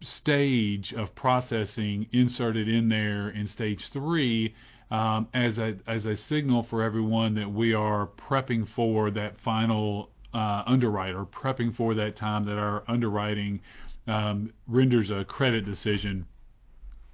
stage 0.02 0.94
of 0.94 1.14
processing 1.16 2.08
inserted 2.12 2.68
in 2.68 2.90
there 2.90 3.30
in 3.30 3.48
stage 3.48 3.90
three 3.92 4.54
um, 4.92 5.28
as 5.34 5.58
a 5.58 5.76
as 5.88 6.06
a 6.06 6.16
signal 6.16 6.64
for 6.70 6.84
everyone 6.84 7.36
that 7.36 7.52
we 7.52 7.74
are 7.74 8.08
prepping 8.08 8.68
for 8.76 9.12
that 9.12 9.40
final 9.42 10.10
uh, 10.34 10.64
underwriter, 10.66 11.26
prepping 11.26 11.76
for 11.76 11.94
that 11.96 12.16
time 12.16 12.46
that 12.46 12.58
our 12.58 12.84
underwriting 12.88 13.60
um, 14.08 14.54
renders 14.68 15.10
a 15.10 15.26
credit 15.26 15.66
decision. 15.66 16.26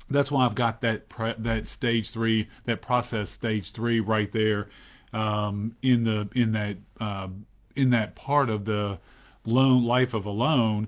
That's 0.09 0.29
why 0.29 0.45
I've 0.45 0.55
got 0.55 0.81
that 0.81 1.09
pre- 1.09 1.35
that 1.39 1.67
stage 1.69 2.11
three, 2.11 2.49
that 2.65 2.81
process 2.81 3.29
stage 3.31 3.71
three 3.73 3.99
right 3.99 4.31
there 4.33 4.69
um, 5.13 5.75
in 5.81 6.03
the 6.03 6.29
in 6.35 6.51
that 6.51 6.77
uh, 6.99 7.27
in 7.75 7.89
that 7.91 8.15
part 8.15 8.49
of 8.49 8.65
the 8.65 8.99
loan 9.45 9.83
life 9.83 10.13
of 10.13 10.25
a 10.25 10.29
loan. 10.29 10.87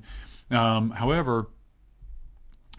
Um, 0.52 0.92
however, 0.92 1.48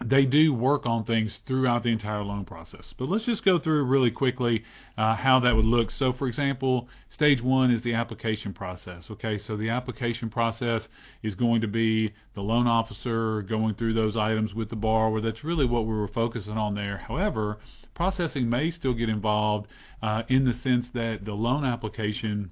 they 0.03 0.25
do 0.25 0.53
work 0.53 0.85
on 0.85 1.03
things 1.05 1.39
throughout 1.47 1.83
the 1.83 1.89
entire 1.89 2.23
loan 2.23 2.45
process. 2.45 2.93
But 2.97 3.09
let's 3.09 3.25
just 3.25 3.43
go 3.43 3.57
through 3.57 3.83
really 3.85 4.11
quickly 4.11 4.63
uh, 4.97 5.15
how 5.15 5.39
that 5.39 5.55
would 5.55 5.65
look. 5.65 5.89
So, 5.91 6.13
for 6.13 6.27
example, 6.27 6.87
stage 7.09 7.41
one 7.41 7.71
is 7.71 7.81
the 7.81 7.95
application 7.95 8.53
process. 8.53 9.05
Okay, 9.09 9.39
so 9.39 9.57
the 9.57 9.69
application 9.69 10.29
process 10.29 10.83
is 11.23 11.33
going 11.33 11.61
to 11.61 11.67
be 11.67 12.13
the 12.35 12.41
loan 12.41 12.67
officer 12.67 13.41
going 13.41 13.73
through 13.75 13.93
those 13.93 14.15
items 14.15 14.53
with 14.53 14.69
the 14.69 14.75
borrower. 14.75 15.19
That's 15.19 15.43
really 15.43 15.65
what 15.65 15.87
we 15.87 15.93
were 15.95 16.07
focusing 16.07 16.57
on 16.57 16.75
there. 16.75 16.97
However, 16.97 17.57
processing 17.95 18.49
may 18.49 18.69
still 18.69 18.93
get 18.93 19.09
involved 19.09 19.67
uh, 20.03 20.21
in 20.29 20.45
the 20.45 20.53
sense 20.61 20.85
that 20.93 21.25
the 21.25 21.33
loan 21.33 21.65
application 21.65 22.51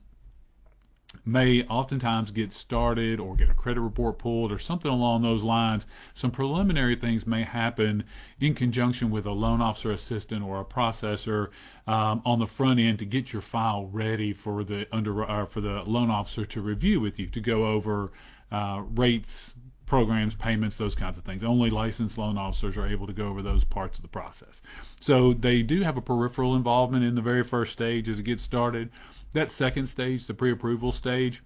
may 1.26 1.64
oftentimes 1.64 2.32
get 2.32 2.52
started 2.54 3.20
or 3.20 3.36
get 3.36 3.50
a 3.50 3.54
credit 3.54 3.82
report 3.82 4.20
pulled 4.20 4.52
or 4.52 4.60
something 4.60 4.92
along 4.92 5.22
those 5.22 5.44
lines. 5.44 5.84
Some 6.16 6.32
preliminary 6.32 6.96
things 6.96 7.26
may 7.26 7.44
happen 7.44 8.04
in 8.40 8.56
conjunction 8.56 9.12
with 9.12 9.26
a 9.26 9.32
loan 9.32 9.62
officer 9.62 9.92
assistant 9.92 10.44
or 10.44 10.60
a 10.60 10.66
processor 10.66 11.50
um, 11.88 12.22
on 12.26 12.40
the 12.40 12.48
front 12.48 12.80
end 12.80 13.00
to 13.00 13.06
get 13.06 13.32
your 13.32 13.42
file 13.42 13.88
ready 13.92 14.34
for 14.34 14.64
the 14.64 14.88
under 14.92 15.24
uh, 15.30 15.46
for 15.48 15.62
the 15.62 15.84
loan 15.86 16.10
officer 16.10 16.46
to 16.46 16.62
review 16.62 17.00
with 17.00 17.20
you 17.20 17.28
to 17.28 17.40
go 17.40 17.68
over 17.68 18.12
uh, 18.52 18.84
rates, 18.96 19.54
programs, 19.86 20.34
payments, 20.36 20.78
those 20.78 20.96
kinds 20.96 21.18
of 21.18 21.24
things. 21.24 21.44
Only 21.44 21.70
licensed 21.70 22.18
loan 22.18 22.38
officers 22.38 22.78
are 22.78 22.88
able 22.88 23.08
to 23.08 23.14
go 23.14 23.28
over 23.28 23.42
those 23.42 23.64
parts 23.64 23.98
of 23.98 24.02
the 24.02 24.08
process. 24.08 24.62
So 25.02 25.34
they 25.34 25.62
do 25.62 25.82
have 25.82 25.98
a 25.98 26.02
peripheral 26.02 26.56
involvement 26.56 27.04
in 27.04 27.16
the 27.16 27.22
very 27.22 27.44
first 27.44 27.74
stage 27.74 28.10
as 28.10 28.20
it 28.20 28.24
gets 28.24 28.44
started. 28.44 28.90
That 29.34 29.52
second 29.52 29.88
stage, 29.88 30.28
the 30.28 30.34
pre-approval 30.34 30.92
stage, 30.92 31.42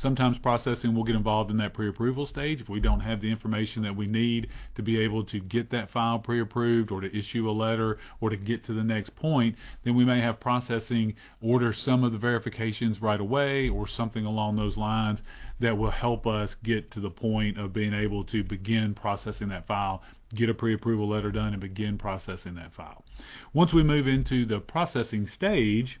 sometimes 0.00 0.38
processing 0.38 0.94
will 0.94 1.04
get 1.04 1.14
involved 1.14 1.50
in 1.50 1.56
that 1.58 1.72
pre-approval 1.72 2.26
stage 2.26 2.60
if 2.60 2.68
we 2.68 2.80
don't 2.80 3.00
have 3.00 3.20
the 3.20 3.30
information 3.30 3.82
that 3.82 3.96
we 3.96 4.06
need 4.06 4.48
to 4.74 4.82
be 4.82 4.98
able 4.98 5.24
to 5.24 5.38
get 5.38 5.70
that 5.70 5.90
file 5.90 6.18
pre-approved 6.18 6.90
or 6.90 7.00
to 7.00 7.16
issue 7.16 7.48
a 7.48 7.52
letter 7.52 7.98
or 8.20 8.30
to 8.30 8.36
get 8.36 8.64
to 8.64 8.72
the 8.72 8.82
next 8.82 9.14
point 9.14 9.54
then 9.84 9.94
we 9.94 10.04
may 10.04 10.20
have 10.20 10.40
processing 10.40 11.14
order 11.40 11.72
some 11.72 12.02
of 12.02 12.12
the 12.12 12.18
verifications 12.18 13.00
right 13.00 13.20
away 13.20 13.68
or 13.68 13.86
something 13.86 14.24
along 14.24 14.56
those 14.56 14.76
lines 14.76 15.20
that 15.60 15.78
will 15.78 15.90
help 15.90 16.26
us 16.26 16.56
get 16.64 16.90
to 16.90 17.00
the 17.00 17.10
point 17.10 17.58
of 17.58 17.72
being 17.72 17.94
able 17.94 18.24
to 18.24 18.42
begin 18.42 18.94
processing 18.94 19.48
that 19.48 19.66
file 19.66 20.02
get 20.34 20.50
a 20.50 20.54
pre-approval 20.54 21.08
letter 21.08 21.30
done 21.30 21.52
and 21.52 21.60
begin 21.60 21.96
processing 21.96 22.56
that 22.56 22.72
file. 22.74 23.04
Once 23.52 23.72
we 23.72 23.84
move 23.84 24.08
into 24.08 24.44
the 24.44 24.58
processing 24.58 25.28
stage 25.28 26.00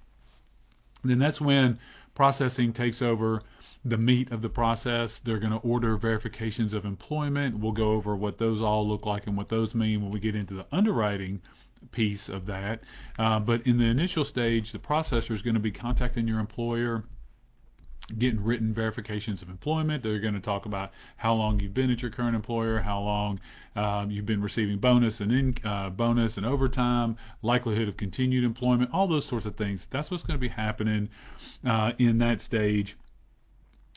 then 1.04 1.18
that's 1.18 1.40
when 1.40 1.78
processing 2.14 2.72
takes 2.72 3.02
over 3.02 3.42
the 3.84 3.96
meat 3.96 4.30
of 4.32 4.42
the 4.42 4.48
process. 4.48 5.20
They're 5.24 5.38
going 5.38 5.52
to 5.52 5.58
order 5.58 5.96
verifications 5.96 6.72
of 6.72 6.84
employment. 6.84 7.58
We'll 7.58 7.72
go 7.72 7.92
over 7.92 8.16
what 8.16 8.38
those 8.38 8.60
all 8.60 8.88
look 8.88 9.06
like 9.06 9.26
and 9.26 9.36
what 9.36 9.48
those 9.48 9.74
mean 9.74 10.02
when 10.02 10.10
we 10.10 10.20
get 10.20 10.34
into 10.34 10.54
the 10.54 10.66
underwriting 10.72 11.42
piece 11.92 12.28
of 12.28 12.46
that. 12.46 12.80
Uh, 13.18 13.38
but 13.40 13.66
in 13.66 13.78
the 13.78 13.84
initial 13.84 14.24
stage, 14.24 14.72
the 14.72 14.78
processor 14.78 15.32
is 15.32 15.42
going 15.42 15.54
to 15.54 15.60
be 15.60 15.70
contacting 15.72 16.26
your 16.26 16.40
employer 16.40 17.04
getting 18.18 18.42
written 18.42 18.74
verifications 18.74 19.40
of 19.40 19.48
employment. 19.48 20.02
They're 20.02 20.20
going 20.20 20.34
to 20.34 20.40
talk 20.40 20.66
about 20.66 20.90
how 21.16 21.34
long 21.34 21.60
you've 21.60 21.74
been 21.74 21.90
at 21.90 22.00
your 22.00 22.10
current 22.10 22.36
employer, 22.36 22.80
how 22.80 23.00
long 23.00 23.40
um, 23.76 24.10
you've 24.10 24.26
been 24.26 24.42
receiving 24.42 24.78
bonus 24.78 25.20
and 25.20 25.32
in, 25.32 25.56
uh, 25.64 25.90
bonus 25.90 26.36
and 26.36 26.44
overtime, 26.44 27.16
likelihood 27.42 27.88
of 27.88 27.96
continued 27.96 28.44
employment, 28.44 28.90
all 28.92 29.08
those 29.08 29.26
sorts 29.28 29.46
of 29.46 29.56
things. 29.56 29.86
That's 29.90 30.10
what's 30.10 30.22
going 30.22 30.38
to 30.38 30.40
be 30.40 30.48
happening 30.48 31.08
uh, 31.66 31.92
in 31.98 32.18
that 32.18 32.42
stage. 32.42 32.96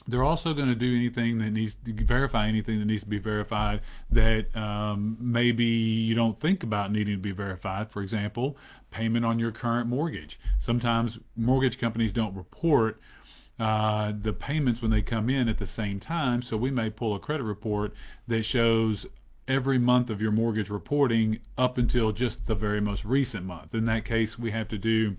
They're 0.07 0.23
also 0.23 0.53
going 0.53 0.69
to 0.69 0.75
do 0.75 0.95
anything 0.95 1.39
that 1.39 1.51
needs 1.51 1.75
to 1.85 2.05
verify 2.05 2.47
anything 2.47 2.79
that 2.79 2.85
needs 2.85 3.03
to 3.03 3.09
be 3.09 3.19
verified 3.19 3.81
that 4.11 4.45
um, 4.55 5.17
maybe 5.19 5.65
you 5.65 6.15
don't 6.15 6.39
think 6.41 6.63
about 6.63 6.91
needing 6.91 7.15
to 7.15 7.21
be 7.21 7.31
verified. 7.31 7.91
For 7.91 8.01
example, 8.01 8.57
payment 8.91 9.25
on 9.25 9.37
your 9.39 9.51
current 9.51 9.87
mortgage. 9.87 10.39
Sometimes 10.59 11.17
mortgage 11.35 11.79
companies 11.79 12.13
don't 12.13 12.35
report 12.35 12.99
uh, 13.59 14.13
the 14.21 14.33
payments 14.33 14.81
when 14.81 14.91
they 14.91 15.01
come 15.01 15.29
in 15.29 15.49
at 15.49 15.59
the 15.59 15.67
same 15.67 15.99
time. 15.99 16.41
So 16.41 16.57
we 16.57 16.71
may 16.71 16.89
pull 16.89 17.15
a 17.15 17.19
credit 17.19 17.43
report 17.43 17.93
that 18.27 18.45
shows 18.45 19.05
every 19.47 19.77
month 19.77 20.09
of 20.09 20.21
your 20.21 20.31
mortgage 20.31 20.69
reporting 20.69 21.39
up 21.57 21.77
until 21.77 22.11
just 22.11 22.37
the 22.47 22.55
very 22.55 22.81
most 22.81 23.03
recent 23.03 23.45
month. 23.45 23.73
In 23.73 23.85
that 23.85 24.05
case, 24.05 24.37
we 24.37 24.51
have 24.51 24.67
to 24.69 24.77
do 24.77 25.15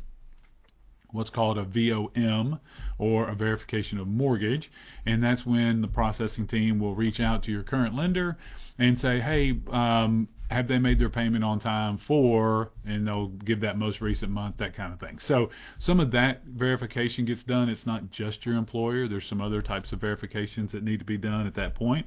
what's 1.12 1.30
called 1.30 1.58
a 1.58 1.64
VOM 1.64 2.60
or 2.98 3.28
a 3.28 3.34
verification 3.34 3.98
of 3.98 4.06
mortgage 4.06 4.70
and 5.06 5.22
that's 5.22 5.44
when 5.46 5.80
the 5.80 5.88
processing 5.88 6.46
team 6.46 6.78
will 6.78 6.94
reach 6.94 7.20
out 7.20 7.42
to 7.42 7.50
your 7.50 7.62
current 7.62 7.94
lender 7.94 8.36
and 8.78 8.98
say 9.00 9.20
hey 9.20 9.58
um, 9.72 10.28
have 10.50 10.66
they 10.66 10.78
made 10.78 10.98
their 10.98 11.10
payment 11.10 11.44
on 11.44 11.60
time 11.60 11.98
for, 12.06 12.70
and 12.86 13.06
they'll 13.06 13.28
give 13.28 13.60
that 13.60 13.76
most 13.76 14.00
recent 14.00 14.30
month, 14.30 14.56
that 14.58 14.74
kind 14.74 14.92
of 14.92 15.00
thing. 15.00 15.18
So 15.18 15.50
some 15.78 16.00
of 16.00 16.10
that 16.12 16.42
verification 16.44 17.26
gets 17.26 17.42
done. 17.42 17.68
It's 17.68 17.84
not 17.84 18.10
just 18.10 18.46
your 18.46 18.56
employer. 18.56 19.08
There's 19.08 19.26
some 19.28 19.42
other 19.42 19.60
types 19.60 19.92
of 19.92 20.00
verifications 20.00 20.72
that 20.72 20.82
need 20.82 21.00
to 21.00 21.04
be 21.04 21.18
done 21.18 21.46
at 21.46 21.54
that 21.56 21.74
point. 21.74 22.06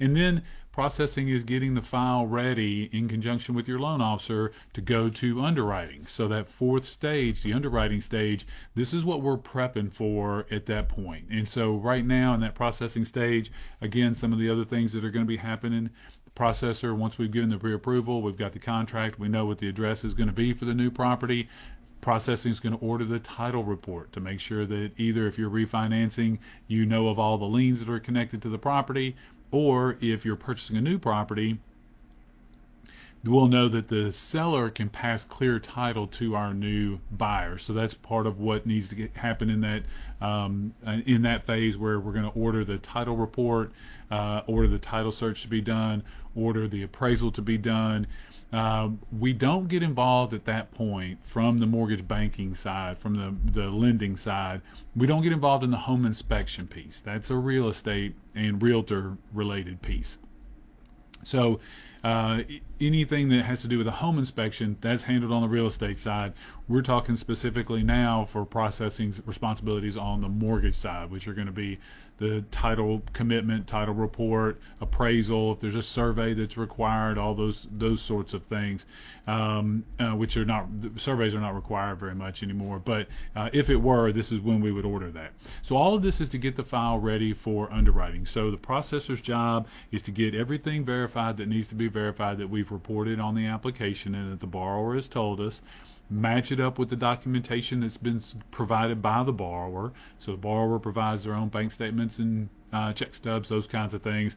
And 0.00 0.16
then 0.16 0.42
processing 0.72 1.28
is 1.28 1.44
getting 1.44 1.74
the 1.74 1.82
file 1.82 2.26
ready 2.26 2.90
in 2.92 3.08
conjunction 3.08 3.54
with 3.54 3.68
your 3.68 3.78
loan 3.78 4.00
officer 4.00 4.52
to 4.72 4.80
go 4.80 5.08
to 5.08 5.40
underwriting. 5.40 6.06
So 6.16 6.26
that 6.28 6.48
fourth 6.58 6.88
stage, 6.88 7.42
the 7.42 7.52
underwriting 7.52 8.00
stage, 8.00 8.46
this 8.74 8.92
is 8.92 9.04
what 9.04 9.22
we're 9.22 9.38
prepping 9.38 9.94
for 9.94 10.46
at 10.50 10.66
that 10.66 10.88
point. 10.88 11.26
And 11.30 11.48
so 11.48 11.76
right 11.76 12.04
now 12.04 12.34
in 12.34 12.40
that 12.40 12.56
processing 12.56 13.04
stage, 13.04 13.52
again, 13.80 14.16
some 14.20 14.32
of 14.32 14.38
the 14.38 14.50
other 14.50 14.64
things 14.64 14.92
that 14.92 15.04
are 15.04 15.10
going 15.10 15.24
to 15.24 15.28
be 15.28 15.36
happening 15.36 15.90
processor, 16.36 16.96
once 16.96 17.16
we've 17.16 17.30
given 17.30 17.48
the 17.48 17.56
pre-approval, 17.56 18.20
we've 18.20 18.36
got 18.36 18.52
the 18.52 18.58
contract, 18.58 19.20
we 19.20 19.28
know 19.28 19.46
what 19.46 19.58
the 19.58 19.68
address 19.68 20.02
is 20.02 20.14
going 20.14 20.26
to 20.26 20.34
be 20.34 20.52
for 20.52 20.64
the 20.64 20.74
new 20.74 20.90
property. 20.90 21.48
processing 22.04 22.52
is 22.52 22.60
going 22.60 22.76
to 22.76 22.84
order 22.84 23.04
the 23.04 23.18
title 23.18 23.64
report 23.64 24.12
to 24.12 24.20
make 24.20 24.38
sure 24.38 24.66
that 24.66 24.90
either 24.98 25.26
if 25.26 25.38
you're 25.38 25.50
refinancing, 25.50 26.38
you 26.68 26.84
know 26.84 27.08
of 27.08 27.18
all 27.18 27.38
the 27.38 27.44
liens 27.44 27.78
that 27.78 27.88
are 27.88 27.98
connected 27.98 28.42
to 28.42 28.48
the 28.48 28.58
property, 28.58 29.16
or 29.50 29.96
if 30.00 30.24
you're 30.24 30.36
purchasing 30.36 30.76
a 30.76 30.80
new 30.80 30.98
property, 30.98 31.58
we'll 33.24 33.48
know 33.48 33.68
that 33.68 33.88
the 33.88 34.12
seller 34.12 34.70
can 34.70 34.88
pass 34.88 35.24
clear 35.24 35.58
title 35.58 36.06
to 36.06 36.34
our 36.34 36.52
new 36.52 36.98
buyer. 37.10 37.58
So 37.58 37.72
that's 37.72 37.94
part 37.94 38.26
of 38.26 38.38
what 38.38 38.66
needs 38.66 38.88
to 38.90 38.94
get, 38.94 39.16
happen 39.16 39.48
in 39.48 39.60
that 39.62 39.82
um, 40.20 40.74
in 41.06 41.22
that 41.22 41.46
phase 41.46 41.76
where 41.76 42.00
we're 42.00 42.12
going 42.12 42.30
to 42.30 42.38
order 42.38 42.64
the 42.64 42.78
title 42.78 43.16
report, 43.16 43.72
uh, 44.10 44.42
order 44.46 44.68
the 44.68 44.78
title 44.78 45.12
search 45.12 45.42
to 45.42 45.48
be 45.48 45.60
done, 45.60 46.02
order 46.34 46.68
the 46.68 46.82
appraisal 46.82 47.32
to 47.32 47.42
be 47.42 47.58
done. 47.58 48.06
Uh, 48.54 48.90
we 49.18 49.32
don't 49.32 49.66
get 49.66 49.82
involved 49.82 50.32
at 50.32 50.44
that 50.44 50.72
point 50.74 51.18
from 51.32 51.58
the 51.58 51.66
mortgage 51.66 52.06
banking 52.06 52.54
side, 52.54 52.96
from 53.02 53.16
the, 53.16 53.52
the 53.52 53.66
lending 53.66 54.16
side. 54.16 54.62
We 54.94 55.08
don't 55.08 55.24
get 55.24 55.32
involved 55.32 55.64
in 55.64 55.72
the 55.72 55.76
home 55.76 56.06
inspection 56.06 56.68
piece. 56.68 57.00
That's 57.04 57.30
a 57.30 57.34
real 57.34 57.68
estate 57.68 58.14
and 58.36 58.62
realtor 58.62 59.16
related 59.32 59.82
piece. 59.82 60.18
So 61.24 61.58
uh, 62.04 62.42
anything 62.86 63.28
that 63.30 63.44
has 63.44 63.60
to 63.62 63.68
do 63.68 63.78
with 63.78 63.86
a 63.86 63.92
home 63.92 64.18
inspection, 64.18 64.76
that's 64.82 65.04
handled 65.04 65.32
on 65.32 65.42
the 65.42 65.48
real 65.48 65.68
estate 65.68 65.98
side. 66.02 66.34
We're 66.68 66.82
talking 66.82 67.16
specifically 67.16 67.82
now 67.82 68.28
for 68.32 68.44
processing 68.44 69.14
responsibilities 69.26 69.96
on 69.96 70.22
the 70.22 70.28
mortgage 70.28 70.76
side, 70.76 71.10
which 71.10 71.26
are 71.26 71.34
going 71.34 71.46
to 71.46 71.52
be 71.52 71.78
the 72.18 72.44
title 72.52 73.02
commitment, 73.12 73.66
title 73.66 73.94
report, 73.94 74.60
appraisal, 74.80 75.54
if 75.54 75.60
there's 75.60 75.74
a 75.74 75.82
survey 75.82 76.32
that's 76.32 76.56
required, 76.56 77.18
all 77.18 77.34
those 77.34 77.66
those 77.72 78.00
sorts 78.02 78.32
of 78.32 78.42
things, 78.44 78.84
um, 79.26 79.84
uh, 79.98 80.12
which 80.12 80.36
are 80.36 80.44
not 80.44 80.68
surveys 80.98 81.34
are 81.34 81.40
not 81.40 81.54
required 81.54 81.98
very 81.98 82.14
much 82.14 82.42
anymore. 82.42 82.78
But 82.78 83.08
uh, 83.34 83.48
if 83.52 83.68
it 83.68 83.76
were, 83.76 84.12
this 84.12 84.30
is 84.30 84.40
when 84.40 84.60
we 84.60 84.70
would 84.70 84.84
order 84.84 85.10
that. 85.10 85.32
So 85.64 85.76
all 85.76 85.94
of 85.96 86.02
this 86.02 86.20
is 86.20 86.28
to 86.30 86.38
get 86.38 86.56
the 86.56 86.62
file 86.62 86.98
ready 86.98 87.34
for 87.34 87.72
underwriting. 87.72 88.26
So 88.32 88.50
the 88.50 88.58
processor's 88.58 89.20
job 89.20 89.66
is 89.90 90.00
to 90.02 90.12
get 90.12 90.34
everything 90.34 90.84
verified 90.84 91.36
that 91.38 91.48
needs 91.48 91.66
to 91.68 91.74
be 91.74 91.88
verified 91.88 92.38
that 92.38 92.48
we've 92.48 92.70
reported 92.74 93.18
on 93.18 93.34
the 93.34 93.46
application 93.46 94.14
and 94.14 94.32
that 94.32 94.40
the 94.40 94.46
borrower 94.46 94.96
has 94.96 95.08
told 95.08 95.40
us 95.40 95.60
match 96.10 96.50
it 96.50 96.60
up 96.60 96.78
with 96.78 96.90
the 96.90 96.96
documentation 96.96 97.80
that's 97.80 97.96
been 97.96 98.22
provided 98.50 99.00
by 99.00 99.24
the 99.24 99.32
borrower. 99.32 99.92
So 100.18 100.32
the 100.32 100.38
borrower 100.38 100.78
provides 100.78 101.24
their 101.24 101.34
own 101.34 101.48
bank 101.48 101.72
statements 101.72 102.18
and 102.18 102.50
uh, 102.72 102.92
check 102.92 103.14
stubs, 103.14 103.48
those 103.48 103.66
kinds 103.66 103.94
of 103.94 104.02
things. 104.02 104.34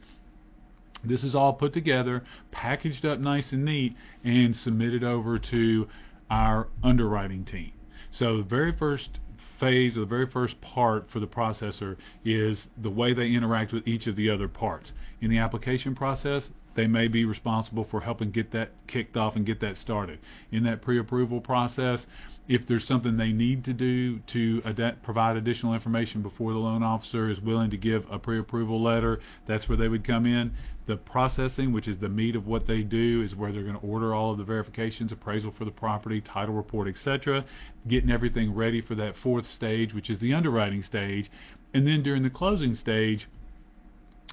This 1.04 1.22
is 1.22 1.34
all 1.34 1.52
put 1.52 1.74
together, 1.74 2.24
packaged 2.50 3.04
up 3.04 3.20
nice 3.20 3.52
and 3.52 3.64
neat, 3.64 3.94
and 4.24 4.56
submitted 4.56 5.04
over 5.04 5.38
to 5.38 5.88
our 6.30 6.68
underwriting 6.82 7.44
team. 7.44 7.72
So 8.10 8.38
the 8.38 8.42
very 8.42 8.72
first 8.72 9.18
phase 9.60 9.96
or 9.96 10.00
the 10.00 10.06
very 10.06 10.26
first 10.26 10.60
part 10.60 11.08
for 11.12 11.20
the 11.20 11.26
processor 11.26 11.96
is 12.24 12.66
the 12.80 12.90
way 12.90 13.12
they 13.12 13.28
interact 13.28 13.72
with 13.72 13.86
each 13.86 14.06
of 14.06 14.16
the 14.16 14.30
other 14.30 14.48
parts. 14.48 14.92
In 15.20 15.30
the 15.30 15.38
application 15.38 15.94
process, 15.94 16.44
they 16.78 16.86
may 16.86 17.08
be 17.08 17.24
responsible 17.24 17.84
for 17.90 18.02
helping 18.02 18.30
get 18.30 18.52
that 18.52 18.70
kicked 18.86 19.16
off 19.16 19.34
and 19.34 19.44
get 19.44 19.60
that 19.60 19.76
started. 19.76 20.16
In 20.52 20.62
that 20.62 20.80
pre-approval 20.80 21.40
process, 21.40 22.06
if 22.46 22.68
there's 22.68 22.86
something 22.86 23.16
they 23.16 23.32
need 23.32 23.64
to 23.64 23.72
do 23.72 24.20
to 24.32 24.62
provide 25.02 25.36
additional 25.36 25.74
information 25.74 26.22
before 26.22 26.52
the 26.52 26.58
loan 26.58 26.84
officer 26.84 27.28
is 27.28 27.40
willing 27.40 27.68
to 27.70 27.76
give 27.76 28.06
a 28.08 28.18
pre-approval 28.20 28.80
letter, 28.80 29.18
that's 29.48 29.68
where 29.68 29.76
they 29.76 29.88
would 29.88 30.06
come 30.06 30.24
in. 30.24 30.52
The 30.86 30.96
processing, 30.96 31.72
which 31.72 31.88
is 31.88 31.98
the 31.98 32.08
meat 32.08 32.36
of 32.36 32.46
what 32.46 32.68
they 32.68 32.82
do, 32.82 33.22
is 33.26 33.34
where 33.34 33.50
they're 33.52 33.64
going 33.64 33.74
to 33.74 33.84
order 33.84 34.14
all 34.14 34.30
of 34.30 34.38
the 34.38 34.44
verifications, 34.44 35.10
appraisal 35.10 35.52
for 35.58 35.64
the 35.64 35.72
property, 35.72 36.20
title 36.20 36.54
report, 36.54 36.86
etc., 36.86 37.44
getting 37.88 38.08
everything 38.08 38.54
ready 38.54 38.80
for 38.80 38.94
that 38.94 39.16
fourth 39.20 39.48
stage, 39.48 39.92
which 39.92 40.08
is 40.08 40.20
the 40.20 40.32
underwriting 40.32 40.84
stage. 40.84 41.28
And 41.74 41.88
then 41.88 42.04
during 42.04 42.22
the 42.22 42.30
closing 42.30 42.76
stage, 42.76 43.26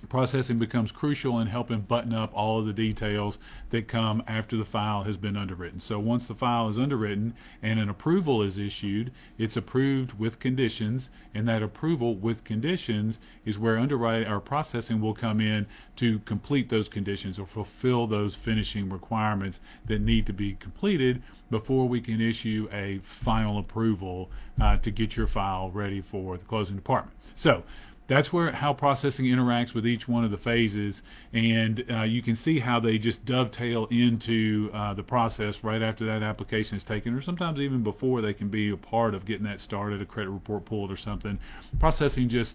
processing 0.09 0.59
becomes 0.59 0.91
crucial 0.91 1.39
in 1.39 1.47
helping 1.47 1.81
button 1.81 2.13
up 2.13 2.31
all 2.33 2.59
of 2.59 2.65
the 2.65 2.73
details 2.73 3.37
that 3.71 3.87
come 3.87 4.21
after 4.27 4.57
the 4.57 4.65
file 4.65 5.03
has 5.03 5.17
been 5.17 5.37
underwritten. 5.37 5.81
So 5.81 5.99
once 5.99 6.27
the 6.27 6.35
file 6.35 6.69
is 6.69 6.77
underwritten 6.77 7.33
and 7.61 7.79
an 7.79 7.89
approval 7.89 8.41
is 8.43 8.57
issued, 8.57 9.11
it's 9.37 9.55
approved 9.55 10.19
with 10.19 10.39
conditions, 10.39 11.09
and 11.33 11.47
that 11.47 11.63
approval 11.63 12.15
with 12.15 12.43
conditions 12.43 13.19
is 13.45 13.57
where 13.57 13.77
underwriting 13.77 14.27
or 14.27 14.39
processing 14.39 15.01
will 15.01 15.15
come 15.15 15.39
in 15.39 15.65
to 15.97 16.19
complete 16.19 16.69
those 16.69 16.87
conditions 16.89 17.39
or 17.39 17.47
fulfill 17.53 18.07
those 18.07 18.37
finishing 18.43 18.89
requirements 18.89 19.59
that 19.87 20.01
need 20.01 20.25
to 20.25 20.33
be 20.33 20.53
completed 20.55 21.23
before 21.49 21.87
we 21.87 22.01
can 22.01 22.21
issue 22.21 22.67
a 22.71 22.99
final 23.23 23.59
approval 23.59 24.29
uh, 24.61 24.77
to 24.77 24.91
get 24.91 25.15
your 25.15 25.27
file 25.27 25.71
ready 25.71 26.03
for 26.11 26.37
the 26.37 26.45
closing 26.45 26.75
department. 26.75 27.15
So 27.35 27.63
that's 28.07 28.31
where 28.31 28.51
how 28.51 28.73
processing 28.73 29.25
interacts 29.25 29.73
with 29.73 29.85
each 29.85 30.07
one 30.07 30.23
of 30.23 30.31
the 30.31 30.37
phases 30.37 30.95
and 31.33 31.83
uh, 31.89 32.03
you 32.03 32.21
can 32.21 32.35
see 32.35 32.59
how 32.59 32.79
they 32.79 32.97
just 32.97 33.23
dovetail 33.25 33.87
into 33.87 34.69
uh, 34.73 34.93
the 34.93 35.03
process 35.03 35.55
right 35.63 35.81
after 35.81 36.05
that 36.05 36.21
application 36.21 36.77
is 36.77 36.83
taken 36.83 37.13
or 37.13 37.21
sometimes 37.21 37.59
even 37.59 37.83
before 37.83 38.21
they 38.21 38.33
can 38.33 38.49
be 38.49 38.69
a 38.69 38.77
part 38.77 39.13
of 39.13 39.25
getting 39.25 39.45
that 39.45 39.59
started 39.59 40.01
a 40.01 40.05
credit 40.05 40.29
report 40.29 40.65
pulled 40.65 40.91
or 40.91 40.97
something. 40.97 41.39
Processing 41.79 42.29
just 42.29 42.53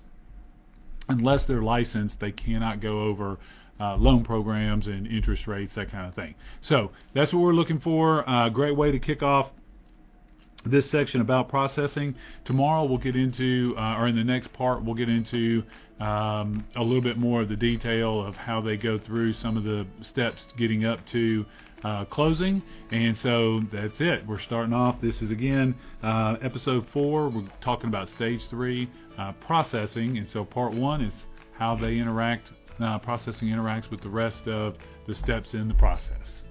unless 1.09 1.45
they're 1.47 1.63
licensed 1.63 2.21
they 2.21 2.33
cannot 2.33 2.81
go 2.81 3.01
over 3.03 3.39
uh, 3.81 3.97
loan 3.97 4.23
programs 4.23 4.87
and 4.87 5.07
interest 5.07 5.47
rates 5.47 5.75
that 5.75 5.91
kind 5.91 6.07
of 6.07 6.15
thing. 6.15 6.35
So 6.61 6.93
that's 7.15 7.33
what 7.33 7.41
we're 7.41 7.55
looking 7.55 7.81
for. 7.81 8.29
Uh, 8.29 8.51
great 8.51 8.77
way 8.77 8.93
to 8.93 8.99
kick 8.99 9.23
off 9.23 9.51
this 10.65 10.91
section 10.91 11.21
about 11.21 11.49
processing. 11.49 12.15
Tomorrow 12.45 12.85
we'll 12.85 12.99
get 12.99 13.17
into, 13.17 13.75
uh, 13.77 13.97
or 13.99 14.09
in 14.09 14.17
the 14.17 14.25
next 14.25 14.53
part, 14.53 14.85
we'll 14.85 14.95
get 14.95 15.09
into 15.09 15.63
um, 16.01 16.67
a 16.77 16.83
little 16.83 17.03
bit 17.03 17.17
more 17.17 17.43
of 17.43 17.49
the 17.49 17.57
detail 17.57 18.25
of 18.25 18.35
how 18.35 18.61
they 18.61 18.77
go 18.77 18.99
through 18.99 19.35
some 19.35 19.57
of 19.57 19.65
the 19.65 19.87
steps 20.03 20.41
getting 20.59 20.85
up 20.85 20.99
to 21.13 21.45
uh, 21.85 22.05
closing. 22.07 22.63
And 22.91 23.17
so 23.19 23.61
that's 23.73 23.95
it. 24.01 24.27
We're 24.27 24.41
starting 24.41 24.75
off. 24.75 25.01
This 25.01 25.23
is 25.23 25.31
again 25.31 25.75
uh, 26.03 26.37
episode 26.43 26.87
four. 26.93 27.29
We're 27.29 27.49
talking 27.63 27.89
about 27.89 28.09
stage 28.11 28.41
three 28.51 28.91
uh, 29.19 29.33
processing. 29.47 30.19
And 30.19 30.29
so 30.29 30.45
part 30.45 30.75
one 30.75 31.01
is 31.03 31.15
how 31.57 31.77
they 31.77 31.97
interact, 31.97 32.45
uh, 32.81 32.99
processing 32.99 33.49
interacts 33.49 33.91
with 33.91 34.03
the 34.03 34.09
rest 34.11 34.47
of 34.47 34.77
the 35.07 35.15
steps 35.15 35.55
in 35.55 35.69
the 35.69 35.75
process. 35.75 36.45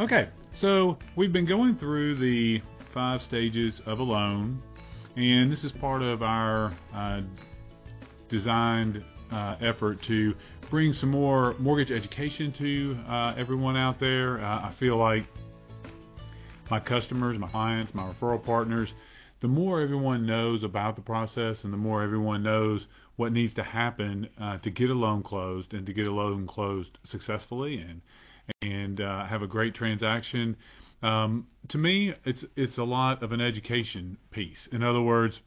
Okay, 0.00 0.28
so 0.56 0.98
we've 1.14 1.32
been 1.32 1.46
going 1.46 1.78
through 1.78 2.16
the 2.16 2.60
five 2.92 3.22
stages 3.22 3.80
of 3.86 4.00
a 4.00 4.02
loan, 4.02 4.60
and 5.14 5.52
this 5.52 5.62
is 5.62 5.70
part 5.70 6.02
of 6.02 6.20
our 6.20 6.74
uh, 6.92 7.20
designed 8.28 9.04
uh, 9.30 9.54
effort 9.60 9.98
to 10.08 10.34
bring 10.68 10.94
some 10.94 11.10
more 11.10 11.54
mortgage 11.60 11.92
education 11.92 12.52
to 12.58 12.98
uh, 13.08 13.34
everyone 13.38 13.76
out 13.76 14.00
there. 14.00 14.44
Uh, 14.44 14.68
I 14.68 14.74
feel 14.80 14.96
like 14.96 15.26
my 16.72 16.80
customers, 16.80 17.38
my 17.38 17.48
clients, 17.48 17.94
my 17.94 18.12
referral 18.12 18.44
partners, 18.44 18.88
the 19.42 19.48
more 19.48 19.80
everyone 19.80 20.26
knows 20.26 20.64
about 20.64 20.96
the 20.96 21.02
process 21.02 21.58
and 21.62 21.72
the 21.72 21.76
more 21.76 22.02
everyone 22.02 22.42
knows 22.42 22.84
what 23.14 23.32
needs 23.32 23.54
to 23.54 23.62
happen 23.62 24.28
uh, 24.40 24.58
to 24.58 24.70
get 24.70 24.90
a 24.90 24.94
loan 24.94 25.22
closed 25.22 25.72
and 25.72 25.86
to 25.86 25.92
get 25.92 26.08
a 26.08 26.12
loan 26.12 26.48
closed 26.48 26.98
successfully 27.04 27.76
and 27.76 28.00
and 28.62 29.00
uh, 29.00 29.26
have 29.26 29.42
a 29.42 29.46
great 29.46 29.74
transaction. 29.74 30.56
Um, 31.02 31.46
to 31.68 31.78
me, 31.78 32.14
it's 32.24 32.44
it's 32.56 32.78
a 32.78 32.82
lot 32.82 33.22
of 33.22 33.32
an 33.32 33.40
education 33.40 34.16
piece. 34.30 34.68
In 34.72 34.82
other 34.82 35.02
words, 35.02 35.40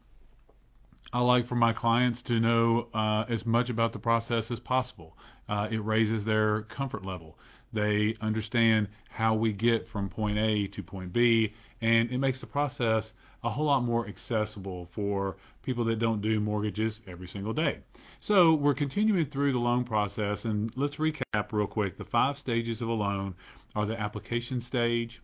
I 1.14 1.22
like 1.22 1.48
for 1.48 1.56
my 1.56 1.74
clients 1.74 2.22
to 2.24 2.40
know 2.40 2.88
uh, 2.94 3.26
as 3.30 3.46
much 3.46 3.70
about 3.70 3.94
the 3.94 4.00
process 4.00 4.46
as 4.52 4.60
possible. 4.60 5.18
Uh, 5.48 5.68
it 5.72 5.78
raises 5.78 6.26
their 6.26 6.64
comfort 6.64 7.06
level. 7.06 7.38
They 7.74 8.16
understand 8.22 8.88
how 9.10 9.36
we 9.36 9.52
get 9.54 9.88
from 9.90 10.10
point 10.10 10.38
A 10.38 10.68
to 10.68 10.84
point 10.84 11.14
B, 11.14 11.54
and 11.82 12.12
it 12.12 12.18
makes 12.18 12.40
the 12.40 12.48
process 12.48 13.06
a 13.48 13.50
whole 13.50 13.66
lot 13.66 13.80
more 13.80 14.08
accessible 14.08 14.90
for 14.94 15.38
people 15.64 15.86
that 15.86 16.00
don't 16.00 16.22
do 16.22 16.40
mortgages 16.40 17.00
every 17.08 17.28
single 17.28 17.54
day. 17.54 17.80
So 18.20 18.54
we're 18.54 18.76
continuing 18.76 19.28
through 19.28 19.54
the 19.54 19.60
loan 19.60 19.86
process, 19.86 20.40
and 20.44 20.72
let's 20.76 20.98
recap 20.98 21.52
real 21.52 21.66
quick. 21.68 21.98
The 21.98 22.06
five 22.06 22.38
stages 22.38 22.82
of 22.82 22.90
a 22.90 22.94
loan 22.94 23.36
are 23.74 23.86
the 23.86 24.00
application 24.00 24.62
stage, 24.62 25.22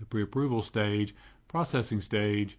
the 0.00 0.06
pre-approval 0.06 0.62
stage, 0.62 1.14
processing 1.48 2.00
stage, 2.00 2.56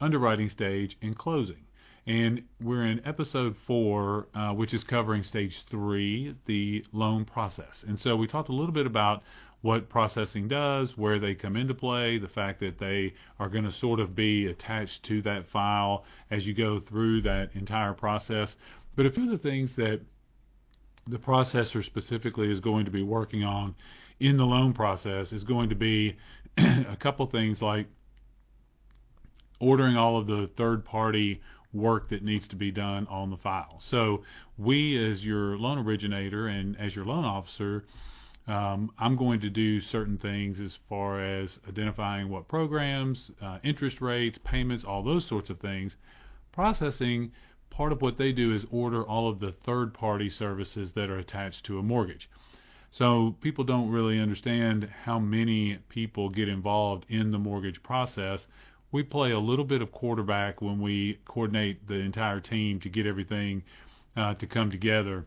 underwriting 0.00 0.50
stage, 0.50 0.96
and 1.02 1.18
closing. 1.18 1.64
And 2.06 2.44
we're 2.62 2.86
in 2.86 3.04
episode 3.04 3.56
four, 3.66 4.28
uh, 4.32 4.52
which 4.52 4.72
is 4.72 4.84
covering 4.84 5.24
stage 5.24 5.64
three, 5.68 6.36
the 6.46 6.84
loan 6.92 7.24
process. 7.24 7.82
And 7.86 7.98
so 7.98 8.14
we 8.14 8.28
talked 8.28 8.48
a 8.48 8.54
little 8.54 8.72
bit 8.72 8.86
about 8.86 9.24
what 9.66 9.88
processing 9.88 10.46
does, 10.46 10.96
where 10.96 11.18
they 11.18 11.34
come 11.34 11.56
into 11.56 11.74
play, 11.74 12.18
the 12.18 12.28
fact 12.28 12.60
that 12.60 12.78
they 12.78 13.12
are 13.40 13.48
going 13.48 13.64
to 13.64 13.72
sort 13.72 13.98
of 13.98 14.14
be 14.14 14.46
attached 14.46 15.02
to 15.02 15.20
that 15.22 15.50
file 15.50 16.04
as 16.30 16.46
you 16.46 16.54
go 16.54 16.80
through 16.88 17.20
that 17.20 17.50
entire 17.54 17.92
process. 17.92 18.54
But 18.94 19.06
a 19.06 19.10
few 19.10 19.24
of 19.24 19.42
the 19.42 19.50
things 19.50 19.72
that 19.76 20.00
the 21.08 21.18
processor 21.18 21.84
specifically 21.84 22.50
is 22.50 22.60
going 22.60 22.84
to 22.84 22.92
be 22.92 23.02
working 23.02 23.42
on 23.42 23.74
in 24.20 24.36
the 24.36 24.44
loan 24.44 24.72
process 24.72 25.32
is 25.32 25.42
going 25.42 25.68
to 25.70 25.74
be 25.74 26.16
a 26.56 26.96
couple 27.00 27.26
things 27.26 27.60
like 27.60 27.88
ordering 29.58 29.96
all 29.96 30.16
of 30.16 30.28
the 30.28 30.48
third 30.56 30.84
party 30.84 31.40
work 31.72 32.08
that 32.10 32.22
needs 32.22 32.46
to 32.48 32.56
be 32.56 32.70
done 32.70 33.08
on 33.08 33.30
the 33.30 33.36
file. 33.38 33.82
So 33.90 34.22
we 34.56 34.96
as 35.10 35.24
your 35.24 35.58
loan 35.58 35.78
originator 35.78 36.46
and 36.46 36.78
as 36.78 36.94
your 36.94 37.04
loan 37.04 37.24
officer 37.24 37.84
um, 38.48 38.92
I'm 38.98 39.16
going 39.16 39.40
to 39.40 39.50
do 39.50 39.80
certain 39.80 40.18
things 40.18 40.60
as 40.60 40.78
far 40.88 41.20
as 41.20 41.58
identifying 41.68 42.28
what 42.28 42.46
programs, 42.46 43.30
uh, 43.42 43.58
interest 43.64 44.00
rates, 44.00 44.38
payments, 44.44 44.84
all 44.84 45.02
those 45.02 45.26
sorts 45.26 45.50
of 45.50 45.58
things. 45.58 45.96
Processing, 46.52 47.32
part 47.70 47.90
of 47.90 48.00
what 48.00 48.18
they 48.18 48.30
do 48.30 48.54
is 48.54 48.64
order 48.70 49.02
all 49.02 49.28
of 49.28 49.40
the 49.40 49.52
third 49.64 49.92
party 49.92 50.30
services 50.30 50.92
that 50.94 51.10
are 51.10 51.18
attached 51.18 51.64
to 51.64 51.78
a 51.80 51.82
mortgage. 51.82 52.30
So 52.92 53.34
people 53.40 53.64
don't 53.64 53.90
really 53.90 54.20
understand 54.20 54.88
how 55.04 55.18
many 55.18 55.78
people 55.88 56.28
get 56.28 56.48
involved 56.48 57.04
in 57.08 57.32
the 57.32 57.38
mortgage 57.38 57.82
process. 57.82 58.46
We 58.92 59.02
play 59.02 59.32
a 59.32 59.40
little 59.40 59.64
bit 59.64 59.82
of 59.82 59.90
quarterback 59.90 60.62
when 60.62 60.80
we 60.80 61.18
coordinate 61.24 61.88
the 61.88 61.96
entire 61.96 62.40
team 62.40 62.78
to 62.80 62.88
get 62.88 63.06
everything 63.06 63.64
uh, 64.16 64.34
to 64.34 64.46
come 64.46 64.70
together 64.70 65.26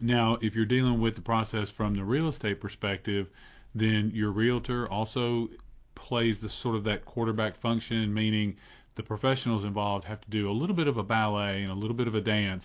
now, 0.00 0.38
if 0.40 0.54
you're 0.54 0.64
dealing 0.64 1.00
with 1.00 1.14
the 1.14 1.20
process 1.20 1.68
from 1.76 1.94
the 1.94 2.04
real 2.04 2.28
estate 2.28 2.60
perspective, 2.60 3.28
then 3.74 4.10
your 4.14 4.30
realtor 4.30 4.88
also 4.88 5.48
plays 5.94 6.38
the 6.40 6.48
sort 6.48 6.76
of 6.76 6.84
that 6.84 7.04
quarterback 7.04 7.60
function, 7.60 8.12
meaning 8.12 8.56
the 8.96 9.02
professionals 9.02 9.64
involved 9.64 10.04
have 10.04 10.20
to 10.20 10.30
do 10.30 10.50
a 10.50 10.52
little 10.52 10.76
bit 10.76 10.88
of 10.88 10.96
a 10.96 11.02
ballet 11.02 11.62
and 11.62 11.70
a 11.70 11.74
little 11.74 11.96
bit 11.96 12.08
of 12.08 12.14
a 12.14 12.20
dance 12.20 12.64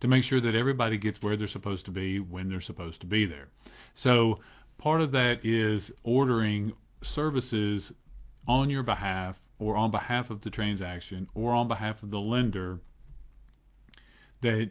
to 0.00 0.08
make 0.08 0.24
sure 0.24 0.40
that 0.40 0.54
everybody 0.54 0.98
gets 0.98 1.22
where 1.22 1.36
they're 1.36 1.48
supposed 1.48 1.84
to 1.86 1.90
be 1.90 2.20
when 2.20 2.48
they're 2.48 2.60
supposed 2.60 3.00
to 3.00 3.06
be 3.06 3.24
there. 3.24 3.48
So 3.94 4.40
part 4.78 5.00
of 5.00 5.12
that 5.12 5.44
is 5.44 5.90
ordering 6.02 6.72
services 7.02 7.92
on 8.46 8.68
your 8.70 8.82
behalf 8.82 9.36
or 9.58 9.76
on 9.76 9.90
behalf 9.90 10.30
of 10.30 10.42
the 10.42 10.50
transaction 10.50 11.28
or 11.34 11.52
on 11.52 11.68
behalf 11.68 12.02
of 12.02 12.10
the 12.10 12.18
lender 12.18 12.80
that 14.42 14.70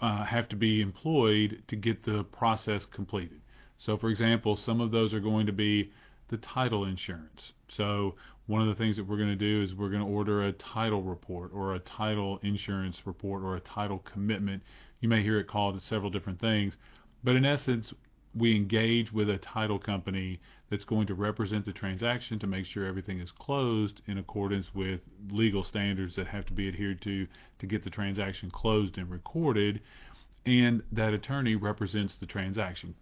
uh, 0.00 0.24
have 0.24 0.48
to 0.50 0.56
be 0.56 0.80
employed 0.80 1.62
to 1.68 1.76
get 1.76 2.04
the 2.04 2.24
process 2.24 2.84
completed. 2.92 3.40
So, 3.78 3.96
for 3.96 4.10
example, 4.10 4.56
some 4.56 4.80
of 4.80 4.90
those 4.90 5.12
are 5.12 5.20
going 5.20 5.46
to 5.46 5.52
be 5.52 5.92
the 6.28 6.38
title 6.38 6.84
insurance. 6.84 7.52
So, 7.76 8.14
one 8.46 8.62
of 8.62 8.68
the 8.68 8.74
things 8.74 8.96
that 8.96 9.06
we're 9.06 9.16
going 9.16 9.28
to 9.28 9.36
do 9.36 9.62
is 9.62 9.74
we're 9.74 9.90
going 9.90 10.02
to 10.02 10.08
order 10.08 10.44
a 10.44 10.52
title 10.52 11.02
report 11.02 11.50
or 11.52 11.74
a 11.74 11.80
title 11.80 12.38
insurance 12.42 12.96
report 13.04 13.42
or 13.42 13.56
a 13.56 13.60
title 13.60 13.98
commitment. 14.12 14.62
You 15.00 15.08
may 15.08 15.22
hear 15.22 15.40
it 15.40 15.48
called 15.48 15.80
several 15.82 16.10
different 16.10 16.40
things, 16.40 16.76
but 17.24 17.36
in 17.36 17.44
essence, 17.44 17.92
we 18.34 18.54
engage 18.54 19.12
with 19.12 19.30
a 19.30 19.38
title 19.38 19.78
company 19.78 20.40
that's 20.70 20.84
going 20.84 21.06
to 21.06 21.14
represent 21.14 21.64
the 21.64 21.72
transaction 21.72 22.38
to 22.38 22.46
make 22.46 22.66
sure 22.66 22.84
everything 22.84 23.20
is 23.20 23.30
closed 23.38 24.02
in 24.06 24.18
accordance 24.18 24.66
with 24.74 25.00
legal 25.30 25.62
standards 25.64 26.16
that 26.16 26.26
have 26.26 26.46
to 26.46 26.52
be 26.52 26.68
adhered 26.68 27.00
to 27.02 27.26
to 27.58 27.66
get 27.66 27.84
the 27.84 27.90
transaction 27.90 28.50
closed 28.50 28.98
and 28.98 29.10
recorded. 29.10 29.80
And 30.44 30.82
that 30.92 31.14
attorney 31.14 31.56
represents 31.56 32.14
the 32.18 32.26
transaction. 32.26 32.94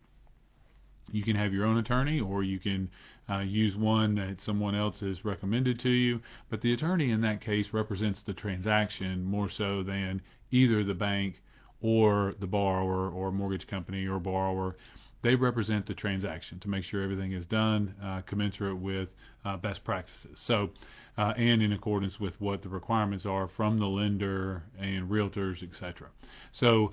You 1.10 1.22
can 1.22 1.36
have 1.36 1.52
your 1.52 1.66
own 1.66 1.78
attorney 1.78 2.20
or 2.20 2.42
you 2.42 2.58
can 2.58 2.90
uh, 3.28 3.40
use 3.40 3.76
one 3.76 4.14
that 4.16 4.36
someone 4.44 4.74
else 4.74 5.00
has 5.00 5.24
recommended 5.24 5.80
to 5.80 5.90
you. 5.90 6.20
But 6.50 6.60
the 6.60 6.72
attorney 6.72 7.10
in 7.10 7.20
that 7.22 7.40
case 7.40 7.66
represents 7.72 8.20
the 8.24 8.32
transaction 8.32 9.24
more 9.24 9.50
so 9.50 9.82
than 9.82 10.22
either 10.50 10.84
the 10.84 10.94
bank 10.94 11.36
or 11.80 12.34
the 12.40 12.46
borrower 12.46 13.10
or 13.10 13.30
mortgage 13.30 13.66
company 13.66 14.06
or 14.06 14.18
borrower 14.18 14.76
they 15.24 15.34
represent 15.34 15.86
the 15.86 15.94
transaction 15.94 16.60
to 16.60 16.68
make 16.68 16.84
sure 16.84 17.02
everything 17.02 17.32
is 17.32 17.46
done 17.46 17.94
uh, 18.04 18.20
commensurate 18.26 18.78
with 18.78 19.08
uh, 19.44 19.56
best 19.56 19.82
practices. 19.82 20.38
So, 20.46 20.70
uh, 21.16 21.32
and 21.36 21.62
in 21.62 21.72
accordance 21.72 22.20
with 22.20 22.38
what 22.40 22.62
the 22.62 22.68
requirements 22.68 23.24
are 23.24 23.48
from 23.56 23.78
the 23.78 23.86
lender 23.86 24.62
and 24.78 25.10
realtors, 25.10 25.62
etc. 25.62 26.08
So, 26.52 26.92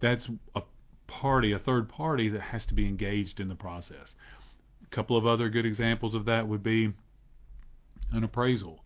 that's 0.00 0.28
a 0.54 0.62
party, 1.08 1.52
a 1.52 1.58
third 1.58 1.88
party 1.88 2.28
that 2.28 2.40
has 2.40 2.64
to 2.66 2.74
be 2.74 2.86
engaged 2.86 3.40
in 3.40 3.48
the 3.48 3.54
process. 3.56 4.14
A 4.84 4.94
couple 4.94 5.16
of 5.16 5.26
other 5.26 5.48
good 5.48 5.66
examples 5.66 6.14
of 6.14 6.24
that 6.26 6.46
would 6.46 6.62
be 6.62 6.92
an 8.12 8.22
appraisal. 8.24 8.84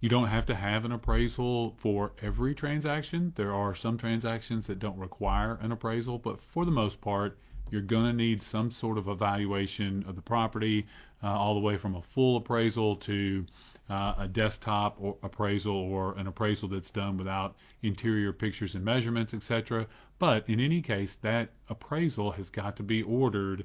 You 0.00 0.08
don't 0.08 0.28
have 0.28 0.46
to 0.46 0.54
have 0.54 0.84
an 0.84 0.92
appraisal 0.92 1.76
for 1.82 2.12
every 2.22 2.54
transaction. 2.54 3.34
There 3.36 3.52
are 3.52 3.76
some 3.76 3.98
transactions 3.98 4.66
that 4.68 4.78
don't 4.78 4.98
require 4.98 5.58
an 5.60 5.72
appraisal, 5.72 6.18
but 6.18 6.38
for 6.54 6.64
the 6.64 6.70
most 6.70 7.00
part, 7.00 7.36
you're 7.70 7.82
going 7.82 8.06
to 8.06 8.12
need 8.12 8.42
some 8.50 8.74
sort 8.80 8.98
of 8.98 9.08
evaluation 9.08 10.04
of 10.08 10.16
the 10.16 10.22
property, 10.22 10.86
uh, 11.22 11.26
all 11.26 11.54
the 11.54 11.60
way 11.60 11.78
from 11.78 11.94
a 11.94 12.02
full 12.14 12.36
appraisal 12.36 12.96
to 12.96 13.44
uh, 13.90 14.14
a 14.18 14.28
desktop 14.28 14.96
or 15.00 15.16
appraisal 15.22 15.72
or 15.72 16.16
an 16.18 16.26
appraisal 16.26 16.68
that's 16.68 16.90
done 16.90 17.16
without 17.16 17.56
interior 17.82 18.32
pictures 18.32 18.74
and 18.74 18.84
measurements, 18.84 19.32
etc. 19.32 19.86
But 20.18 20.48
in 20.48 20.60
any 20.60 20.82
case, 20.82 21.10
that 21.22 21.50
appraisal 21.68 22.32
has 22.32 22.50
got 22.50 22.76
to 22.76 22.82
be 22.82 23.02
ordered, 23.02 23.64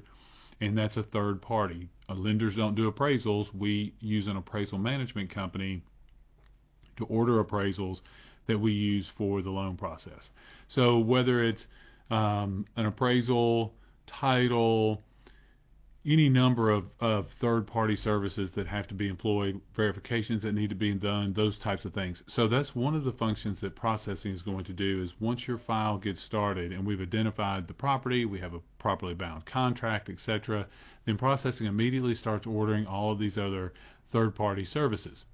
and 0.60 0.76
that's 0.76 0.96
a 0.96 1.02
third 1.02 1.42
party. 1.42 1.90
Uh, 2.08 2.14
lenders 2.14 2.54
don't 2.56 2.74
do 2.74 2.90
appraisals. 2.90 3.54
We 3.54 3.94
use 4.00 4.26
an 4.26 4.36
appraisal 4.36 4.78
management 4.78 5.30
company 5.30 5.82
to 6.96 7.04
order 7.04 7.42
appraisals 7.42 7.98
that 8.46 8.58
we 8.58 8.72
use 8.72 9.06
for 9.16 9.42
the 9.42 9.50
loan 9.50 9.76
process. 9.76 10.30
So 10.68 10.98
whether 10.98 11.44
it's 11.44 11.66
um, 12.10 12.66
an 12.76 12.86
appraisal, 12.86 13.74
title, 14.06 15.02
any 16.06 16.28
number 16.28 16.70
of, 16.70 16.84
of 17.00 17.26
third 17.40 17.66
party 17.66 17.96
services 17.96 18.50
that 18.54 18.66
have 18.66 18.86
to 18.88 18.94
be 18.94 19.08
employed, 19.08 19.60
verifications 19.74 20.42
that 20.42 20.52
need 20.52 20.68
to 20.68 20.76
be 20.76 20.92
done, 20.92 21.32
those 21.32 21.58
types 21.58 21.84
of 21.84 21.94
things. 21.94 22.22
So 22.26 22.46
that's 22.46 22.74
one 22.74 22.94
of 22.94 23.04
the 23.04 23.12
functions 23.12 23.60
that 23.62 23.74
processing 23.74 24.32
is 24.32 24.42
going 24.42 24.64
to 24.64 24.72
do 24.72 25.02
is 25.02 25.10
once 25.18 25.48
your 25.48 25.58
file 25.58 25.96
gets 25.96 26.22
started 26.22 26.72
and 26.72 26.86
we've 26.86 27.00
identified 27.00 27.68
the 27.68 27.74
property, 27.74 28.24
we 28.26 28.40
have 28.40 28.52
a 28.52 28.60
properly 28.78 29.14
bound 29.14 29.46
contract, 29.46 30.10
etc., 30.10 30.66
then 31.06 31.16
processing 31.16 31.66
immediately 31.66 32.14
starts 32.14 32.46
ordering 32.46 32.86
all 32.86 33.12
of 33.12 33.18
these 33.18 33.38
other 33.38 33.72
third 34.12 34.34
party 34.34 34.64
services. 34.64 35.24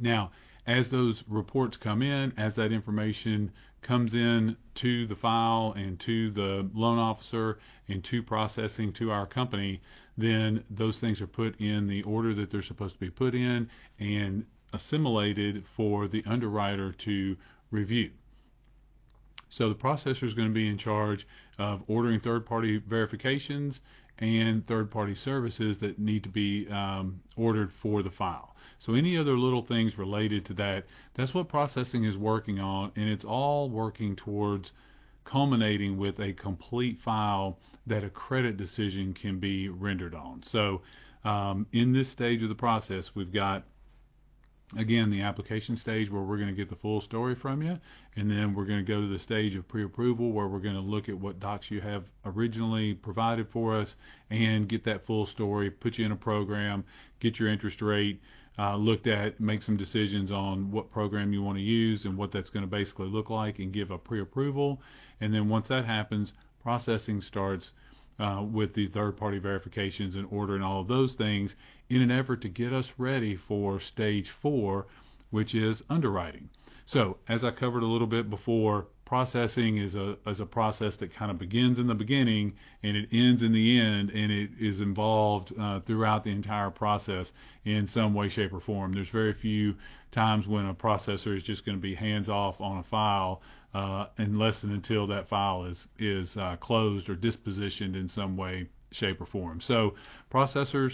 Now, 0.00 0.30
as 0.66 0.88
those 0.90 1.22
reports 1.28 1.76
come 1.76 2.02
in, 2.02 2.32
as 2.36 2.54
that 2.56 2.72
information 2.72 3.52
comes 3.82 4.14
in 4.14 4.56
to 4.74 5.06
the 5.06 5.14
file 5.16 5.72
and 5.76 6.00
to 6.00 6.30
the 6.32 6.68
loan 6.74 6.98
officer 6.98 7.58
and 7.88 8.04
to 8.04 8.22
processing 8.22 8.92
to 8.92 9.10
our 9.10 9.26
company, 9.26 9.80
then 10.18 10.64
those 10.70 10.98
things 10.98 11.20
are 11.20 11.26
put 11.26 11.58
in 11.60 11.86
the 11.86 12.02
order 12.02 12.34
that 12.34 12.50
they're 12.50 12.62
supposed 12.62 12.94
to 12.94 13.00
be 13.00 13.10
put 13.10 13.34
in 13.34 13.68
and 14.00 14.44
assimilated 14.72 15.62
for 15.76 16.08
the 16.08 16.22
underwriter 16.26 16.92
to 17.04 17.36
review. 17.70 18.10
So 19.50 19.68
the 19.68 19.76
processor 19.76 20.24
is 20.24 20.34
going 20.34 20.48
to 20.48 20.54
be 20.54 20.68
in 20.68 20.78
charge 20.78 21.26
of 21.58 21.82
ordering 21.86 22.20
third-party 22.20 22.82
verifications 22.88 23.78
and 24.18 24.66
third-party 24.66 25.14
services 25.24 25.76
that 25.80 25.98
need 25.98 26.24
to 26.24 26.28
be 26.28 26.66
um, 26.70 27.20
ordered 27.36 27.70
for 27.80 28.02
the 28.02 28.10
file. 28.10 28.55
So 28.78 28.94
any 28.94 29.16
other 29.16 29.38
little 29.38 29.62
things 29.62 29.98
related 29.98 30.46
to 30.46 30.54
that, 30.54 30.84
that's 31.14 31.34
what 31.34 31.48
processing 31.48 32.04
is 32.04 32.16
working 32.16 32.58
on, 32.58 32.92
and 32.96 33.08
it's 33.08 33.24
all 33.24 33.70
working 33.70 34.16
towards 34.16 34.70
culminating 35.24 35.98
with 35.98 36.20
a 36.20 36.32
complete 36.32 36.98
file 37.04 37.58
that 37.86 38.04
a 38.04 38.10
credit 38.10 38.56
decision 38.56 39.14
can 39.14 39.38
be 39.38 39.68
rendered 39.68 40.14
on. 40.14 40.42
So 40.50 40.82
um, 41.24 41.66
in 41.72 41.92
this 41.92 42.10
stage 42.12 42.42
of 42.42 42.48
the 42.48 42.54
process, 42.54 43.10
we've 43.14 43.32
got 43.32 43.64
again 44.76 45.10
the 45.10 45.22
application 45.22 45.76
stage 45.76 46.10
where 46.10 46.22
we're 46.22 46.36
going 46.36 46.48
to 46.48 46.54
get 46.54 46.68
the 46.68 46.76
full 46.76 47.00
story 47.00 47.36
from 47.36 47.62
you 47.62 47.78
and 48.16 48.28
then 48.28 48.52
we're 48.52 48.64
going 48.64 48.84
to 48.84 48.92
go 48.92 49.00
to 49.00 49.06
the 49.06 49.18
stage 49.20 49.54
of 49.54 49.66
pre-approval 49.68 50.32
where 50.32 50.48
we're 50.48 50.58
going 50.58 50.74
to 50.74 50.80
look 50.80 51.08
at 51.08 51.16
what 51.16 51.38
docs 51.38 51.66
you 51.70 51.80
have 51.80 52.02
originally 52.24 52.92
provided 52.92 53.46
for 53.52 53.78
us 53.78 53.94
and 54.30 54.68
get 54.68 54.84
that 54.84 55.06
full 55.06 55.24
story 55.28 55.70
put 55.70 55.96
you 55.96 56.04
in 56.04 56.10
a 56.10 56.16
program 56.16 56.84
get 57.20 57.38
your 57.38 57.48
interest 57.48 57.80
rate 57.80 58.20
uh, 58.58 58.76
looked 58.76 59.06
at, 59.06 59.38
make 59.38 59.62
some 59.62 59.76
decisions 59.76 60.30
on 60.30 60.70
what 60.70 60.90
program 60.90 61.32
you 61.32 61.42
want 61.42 61.58
to 61.58 61.62
use 61.62 62.04
and 62.04 62.16
what 62.16 62.32
that's 62.32 62.50
going 62.50 62.64
to 62.64 62.70
basically 62.70 63.08
look 63.08 63.30
like, 63.30 63.58
and 63.58 63.72
give 63.72 63.90
a 63.90 63.98
pre-approval. 63.98 64.80
And 65.20 65.32
then 65.32 65.48
once 65.48 65.68
that 65.68 65.84
happens, 65.84 66.32
processing 66.62 67.20
starts 67.22 67.70
uh, 68.18 68.42
with 68.50 68.74
the 68.74 68.88
third-party 68.88 69.38
verifications 69.38 70.14
and 70.14 70.26
ordering 70.30 70.62
all 70.62 70.80
of 70.80 70.88
those 70.88 71.12
things 71.14 71.52
in 71.90 72.00
an 72.00 72.10
effort 72.10 72.40
to 72.42 72.48
get 72.48 72.72
us 72.72 72.86
ready 72.98 73.38
for 73.48 73.80
stage 73.80 74.30
four, 74.40 74.86
which 75.30 75.54
is 75.54 75.82
underwriting. 75.90 76.48
So, 76.86 77.18
as 77.28 77.44
I 77.44 77.50
covered 77.50 77.82
a 77.82 77.86
little 77.86 78.06
bit 78.06 78.30
before, 78.30 78.86
processing 79.06 79.78
is 79.78 79.94
a 79.94 80.16
is 80.26 80.40
a 80.40 80.44
process 80.44 80.94
that 80.96 81.14
kind 81.14 81.30
of 81.30 81.38
begins 81.38 81.78
in 81.78 81.86
the 81.86 81.94
beginning 81.94 82.52
and 82.82 82.96
it 82.96 83.08
ends 83.12 83.42
in 83.42 83.52
the 83.52 83.80
end, 83.80 84.10
and 84.10 84.30
it 84.30 84.50
is 84.60 84.80
involved 84.80 85.52
uh, 85.58 85.80
throughout 85.86 86.24
the 86.24 86.30
entire 86.30 86.70
process 86.70 87.28
in 87.64 87.88
some 87.94 88.12
way, 88.12 88.28
shape, 88.28 88.52
or 88.52 88.60
form. 88.60 88.92
There's 88.92 89.08
very 89.08 89.32
few 89.32 89.76
times 90.12 90.46
when 90.46 90.66
a 90.66 90.74
processor 90.74 91.36
is 91.36 91.42
just 91.44 91.64
going 91.64 91.78
to 91.78 91.82
be 91.82 91.94
hands 91.94 92.28
off 92.28 92.60
on 92.60 92.78
a 92.78 92.84
file 92.84 93.40
uh, 93.72 94.06
unless 94.18 94.62
and 94.62 94.72
until 94.72 95.06
that 95.06 95.28
file 95.28 95.64
is 95.64 95.86
is 95.98 96.36
uh, 96.36 96.56
closed 96.60 97.08
or 97.08 97.16
dispositioned 97.16 97.94
in 97.94 98.10
some 98.12 98.36
way, 98.36 98.68
shape, 98.90 99.20
or 99.20 99.26
form. 99.26 99.60
So 99.60 99.94
processors 100.32 100.92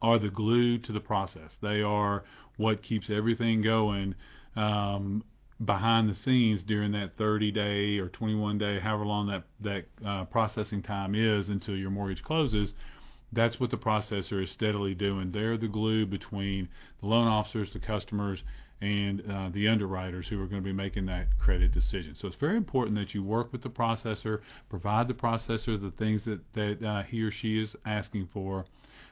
are 0.00 0.18
the 0.18 0.30
glue 0.30 0.78
to 0.78 0.92
the 0.92 1.00
process. 1.00 1.50
They 1.60 1.82
are 1.82 2.24
what 2.56 2.84
keeps 2.84 3.10
everything 3.10 3.62
going 3.62 4.14
um, 4.54 5.24
behind 5.64 6.08
the 6.08 6.14
scenes 6.14 6.62
during 6.62 6.92
that 6.92 7.16
30 7.16 7.50
day 7.50 7.98
or 7.98 8.08
21 8.08 8.58
day, 8.58 8.78
however 8.78 9.04
long 9.04 9.26
that 9.28 9.44
that 9.60 9.84
uh, 10.06 10.24
processing 10.26 10.82
time 10.82 11.14
is 11.14 11.48
until 11.48 11.76
your 11.76 11.90
mortgage 11.90 12.22
closes. 12.22 12.74
That's 13.32 13.60
what 13.60 13.70
the 13.70 13.76
processor 13.76 14.42
is 14.42 14.50
steadily 14.50 14.94
doing. 14.94 15.32
They're 15.32 15.58
the 15.58 15.68
glue 15.68 16.06
between 16.06 16.68
the 17.00 17.06
loan 17.06 17.26
officers, 17.26 17.70
the 17.72 17.78
customers, 17.78 18.42
and 18.80 19.22
uh, 19.30 19.50
the 19.52 19.68
underwriters 19.68 20.28
who 20.28 20.40
are 20.40 20.46
going 20.46 20.62
to 20.62 20.66
be 20.66 20.72
making 20.72 21.06
that 21.06 21.26
credit 21.38 21.72
decision. 21.72 22.14
So 22.18 22.28
it's 22.28 22.36
very 22.36 22.56
important 22.56 22.96
that 22.96 23.12
you 23.12 23.22
work 23.22 23.52
with 23.52 23.62
the 23.62 23.68
processor, 23.68 24.40
provide 24.70 25.08
the 25.08 25.14
processor 25.14 25.80
the 25.80 25.92
things 25.98 26.22
that 26.24 26.40
that 26.54 26.86
uh, 26.86 27.02
he 27.02 27.22
or 27.22 27.32
she 27.32 27.60
is 27.60 27.74
asking 27.84 28.28
for, 28.32 28.64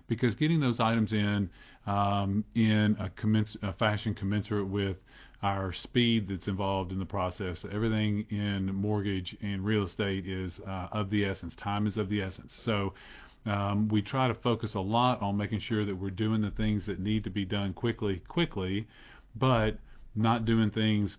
because 0.06 0.34
getting 0.36 0.60
those 0.60 0.78
items 0.78 1.12
in 1.12 1.50
um, 1.86 2.44
in 2.54 2.96
a, 3.00 3.10
commens- 3.20 3.56
a 3.62 3.72
fashion 3.72 4.14
commensurate 4.14 4.68
with 4.68 4.96
our 5.42 5.72
speed 5.72 6.28
that's 6.28 6.48
involved 6.48 6.92
in 6.92 6.98
the 6.98 7.06
process. 7.06 7.58
Everything 7.70 8.26
in 8.30 8.74
mortgage 8.74 9.36
and 9.42 9.64
real 9.64 9.84
estate 9.84 10.26
is 10.26 10.52
uh, 10.66 10.88
of 10.92 11.10
the 11.10 11.24
essence. 11.24 11.54
Time 11.56 11.86
is 11.86 11.96
of 11.96 12.08
the 12.08 12.22
essence. 12.22 12.52
So 12.64 12.94
um, 13.44 13.88
we 13.88 14.02
try 14.02 14.28
to 14.28 14.34
focus 14.34 14.74
a 14.74 14.80
lot 14.80 15.22
on 15.22 15.36
making 15.36 15.60
sure 15.60 15.84
that 15.84 15.94
we're 15.94 16.10
doing 16.10 16.40
the 16.40 16.50
things 16.50 16.84
that 16.86 16.98
need 16.98 17.24
to 17.24 17.30
be 17.30 17.44
done 17.44 17.74
quickly, 17.74 18.22
quickly, 18.28 18.88
but 19.34 19.78
not 20.14 20.46
doing 20.46 20.70
things 20.70 21.16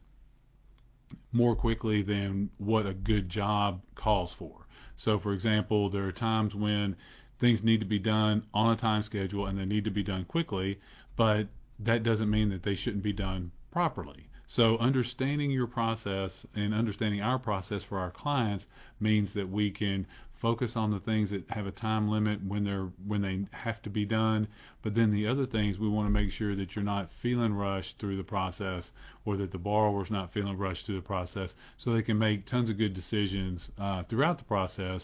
more 1.31 1.55
quickly 1.55 2.01
than 2.01 2.49
what 2.57 2.85
a 2.85 2.93
good 2.93 3.29
job 3.29 3.81
calls 3.95 4.31
for. 4.37 4.65
So, 4.97 5.19
for 5.19 5.33
example, 5.33 5.89
there 5.89 6.05
are 6.05 6.11
times 6.11 6.55
when 6.55 6.95
things 7.39 7.59
need 7.63 7.79
to 7.79 7.85
be 7.85 7.99
done 7.99 8.43
on 8.53 8.73
a 8.73 8.77
time 8.77 9.03
schedule 9.03 9.45
and 9.45 9.57
they 9.57 9.65
need 9.65 9.85
to 9.85 9.91
be 9.91 10.03
done 10.03 10.25
quickly, 10.25 10.79
but 11.15 11.43
that 11.79 12.03
doesn't 12.03 12.29
mean 12.29 12.49
that 12.49 12.63
they 12.63 12.75
shouldn't 12.75 13.03
be 13.03 13.13
done 13.13 13.51
properly. 13.77 14.27
So 14.47 14.75
understanding 14.79 15.51
your 15.51 15.67
process 15.67 16.31
and 16.55 16.73
understanding 16.73 17.21
our 17.21 17.37
process 17.37 17.83
for 17.87 17.99
our 17.99 18.09
clients 18.09 18.65
means 18.99 19.29
that 19.35 19.51
we 19.51 19.69
can 19.69 20.07
focus 20.41 20.71
on 20.75 20.89
the 20.89 20.99
things 20.99 21.29
that 21.29 21.43
have 21.49 21.67
a 21.67 21.71
time 21.71 22.09
limit 22.09 22.43
when 22.43 22.63
they're 22.63 22.89
when 23.05 23.21
they 23.21 23.45
have 23.55 23.79
to 23.83 23.91
be 23.91 24.03
done. 24.03 24.47
But 24.81 24.95
then 24.95 25.11
the 25.11 25.27
other 25.27 25.45
things 25.45 25.77
we 25.77 25.87
want 25.87 26.07
to 26.07 26.11
make 26.11 26.31
sure 26.31 26.55
that 26.55 26.75
you're 26.75 26.83
not 26.83 27.11
feeling 27.21 27.53
rushed 27.53 27.99
through 27.99 28.17
the 28.17 28.23
process 28.23 28.85
or 29.25 29.37
that 29.37 29.51
the 29.51 29.59
borrower's 29.59 30.09
not 30.09 30.33
feeling 30.33 30.57
rushed 30.57 30.87
through 30.87 30.95
the 30.95 31.01
process. 31.01 31.51
So 31.77 31.93
they 31.93 32.01
can 32.01 32.17
make 32.17 32.47
tons 32.47 32.71
of 32.71 32.79
good 32.79 32.95
decisions 32.95 33.69
uh, 33.77 34.05
throughout 34.09 34.39
the 34.39 34.45
process 34.45 35.03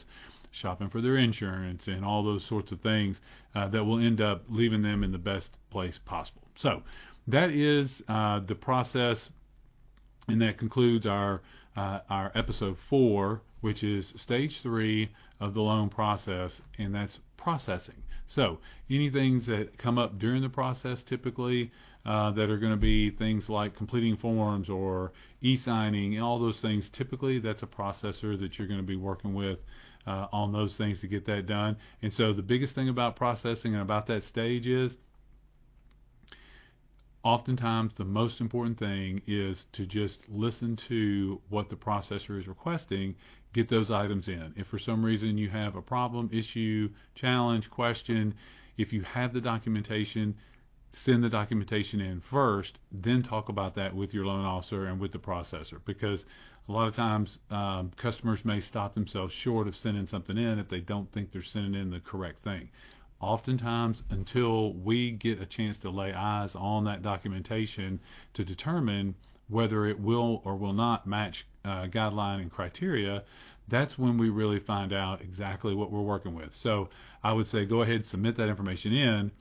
shopping 0.50 0.90
for 0.90 1.02
their 1.02 1.18
insurance 1.18 1.84
and 1.86 2.04
all 2.04 2.24
those 2.24 2.44
sorts 2.48 2.72
of 2.72 2.82
things 2.82 3.18
uh, 3.54 3.68
that 3.68 3.84
will 3.84 4.00
end 4.00 4.20
up 4.20 4.44
leaving 4.50 4.82
them 4.82 5.04
in 5.04 5.12
the 5.12 5.18
best 5.20 5.50
place 5.70 6.00
possible. 6.06 6.42
So 6.56 6.84
that 7.28 7.50
is 7.52 7.90
uh, 8.08 8.42
the 8.48 8.56
process, 8.56 9.18
and 10.28 10.42
that 10.42 10.58
concludes 10.58 11.06
our 11.06 11.42
uh, 11.76 12.00
our 12.10 12.32
episode 12.36 12.78
four, 12.90 13.42
which 13.62 13.84
is 13.84 14.14
stage 14.18 14.60
three 14.62 15.12
of 15.40 15.54
the 15.54 15.62
loan 15.62 15.90
process, 15.90 16.52
and 16.78 16.94
that's 16.94 17.18
processing. 17.38 18.04
So 18.28 18.60
any 18.90 19.10
things 19.10 19.48
that 19.48 19.78
come 19.78 19.98
up 19.98 20.20
during 20.20 20.42
the 20.42 20.50
process, 20.50 21.00
typically 21.08 21.72
uh, 22.06 22.32
that 22.32 22.50
are 22.50 22.58
going 22.58 22.74
to 22.74 22.78
be 22.78 23.12
things 23.12 23.46
like 23.48 23.76
completing 23.76 24.18
forms 24.18 24.70
or 24.70 25.14
e-signing, 25.42 26.16
and 26.16 26.24
all 26.24 26.40
those 26.40 26.60
things. 26.62 26.90
Typically, 26.98 27.40
that's 27.40 27.64
a 27.64 27.68
processor 27.68 28.40
that 28.40 28.58
you're 28.58 28.68
going 28.68 28.80
to 28.80 28.86
be 28.86 28.96
working 28.96 29.34
with. 29.34 29.60
Uh, 30.06 30.28
on 30.34 30.52
those 30.52 30.76
things 30.76 31.00
to 31.00 31.08
get 31.08 31.26
that 31.26 31.48
done. 31.48 31.78
And 32.02 32.12
so 32.12 32.34
the 32.34 32.42
biggest 32.42 32.76
thing 32.76 32.90
about 32.90 33.16
processing 33.16 33.72
and 33.72 33.82
about 33.82 34.08
that 34.08 34.24
stage 34.30 34.68
is 34.68 34.92
oftentimes 37.24 37.94
the 37.98 38.06
most 38.06 38.42
important 38.42 38.78
thing 38.78 39.22
is 39.28 39.58
to 39.74 39.86
just 39.86 40.20
listen 40.28 40.78
to 40.90 41.42
what 41.50 41.70
the 41.70 41.76
processor 41.76 42.40
is 42.40 42.48
requesting, 42.48 43.16
get 43.54 43.70
those 43.70 43.90
items 43.90 44.28
in. 44.28 44.54
If 44.58 44.68
for 44.68 44.80
some 44.80 45.04
reason 45.04 45.38
you 45.38 45.50
have 45.50 45.76
a 45.76 45.82
problem, 45.82 46.30
issue, 46.34 46.90
challenge, 47.16 47.70
question, 47.70 48.36
if 48.78 48.92
you 48.92 49.04
have 49.04 49.34
the 49.34 49.42
documentation, 49.42 50.36
send 51.06 51.24
the 51.24 51.30
documentation 51.30 52.02
in 52.02 52.22
first, 52.30 52.78
then 52.92 53.24
talk 53.24 53.50
about 53.50 53.76
that 53.76 53.96
with 53.96 54.14
your 54.14 54.26
loan 54.26 54.46
officer 54.46 54.86
and 54.86 55.00
with 55.00 55.12
the 55.12 55.18
processor 55.18 55.80
because 55.86 56.20
a 56.68 56.72
lot 56.72 56.88
of 56.88 56.96
times 56.96 57.38
um, 57.50 57.92
customers 58.02 58.40
may 58.44 58.62
stop 58.62 58.96
themselves 58.96 59.34
short 59.44 59.68
of 59.68 59.76
sending 59.76 60.08
something 60.08 60.38
in 60.38 60.60
if 60.60 60.70
they 60.70 60.80
don't 60.80 61.12
think 61.12 61.32
they're 61.32 61.44
sending 61.44 61.80
in 61.80 61.90
the 61.90 62.00
correct 62.00 62.44
thing 62.44 62.70
oftentimes 63.20 64.02
until 64.10 64.74
we 64.74 65.12
get 65.12 65.42
a 65.42 65.46
chance 65.46 65.78
to 65.82 65.90
lay 65.90 66.14
eyes 66.14 66.52
on 66.56 66.86
that 66.86 67.02
documentation 67.02 68.00
to 68.34 68.44
determine 68.44 69.16
whether 69.50 69.86
it 69.86 70.00
will 70.00 70.42
or 70.46 70.56
will 70.56 70.74
not 70.74 71.06
match 71.08 71.46
uh, 71.66 71.86
guideline 71.88 72.42
and 72.42 72.52
criteria, 72.52 73.24
that's 73.70 73.98
when 73.98 74.18
we 74.18 74.30
really 74.30 74.60
find 74.60 74.94
out 74.94 75.22
exactly 75.22 75.74
what 75.74 75.92
we're 75.92 76.02
working 76.02 76.36
with. 76.36 76.50
So 76.62 76.90
I 77.24 77.34
would 77.34 77.48
say 77.48 77.66
go 77.66 77.82
ahead 77.82 78.06
submit 78.06 78.38
that 78.38 78.50
information 78.50 78.94
in. 78.94 79.32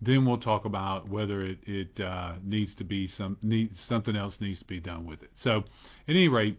Then 0.00 0.26
we'll 0.26 0.38
talk 0.38 0.66
about 0.66 1.08
whether 1.08 1.42
it, 1.42 1.58
it 1.66 2.00
uh, 2.00 2.34
needs 2.44 2.74
to 2.76 2.84
be 2.84 3.08
some 3.08 3.38
need, 3.42 3.70
something 3.88 4.14
else 4.14 4.36
needs 4.40 4.58
to 4.58 4.66
be 4.66 4.78
done 4.78 5.06
with 5.06 5.22
it. 5.22 5.30
So, 5.42 5.58
at 5.60 5.64
any 6.08 6.28
rate, 6.28 6.58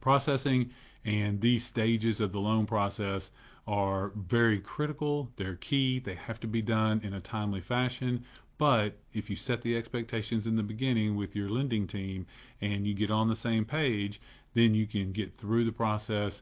processing 0.00 0.70
and 1.04 1.40
these 1.40 1.64
stages 1.66 2.20
of 2.20 2.32
the 2.32 2.38
loan 2.38 2.66
process 2.66 3.22
are 3.66 4.12
very 4.14 4.60
critical. 4.60 5.28
They're 5.36 5.56
key. 5.56 6.00
They 6.04 6.14
have 6.14 6.40
to 6.40 6.46
be 6.46 6.62
done 6.62 7.00
in 7.02 7.14
a 7.14 7.20
timely 7.20 7.60
fashion. 7.60 8.24
But 8.58 8.96
if 9.12 9.28
you 9.28 9.36
set 9.36 9.62
the 9.62 9.76
expectations 9.76 10.46
in 10.46 10.56
the 10.56 10.62
beginning 10.62 11.16
with 11.16 11.34
your 11.34 11.50
lending 11.50 11.86
team 11.86 12.26
and 12.60 12.86
you 12.86 12.94
get 12.94 13.10
on 13.10 13.28
the 13.28 13.36
same 13.36 13.64
page, 13.64 14.20
then 14.54 14.74
you 14.74 14.86
can 14.86 15.12
get 15.12 15.38
through 15.40 15.64
the 15.64 15.72
process 15.72 16.32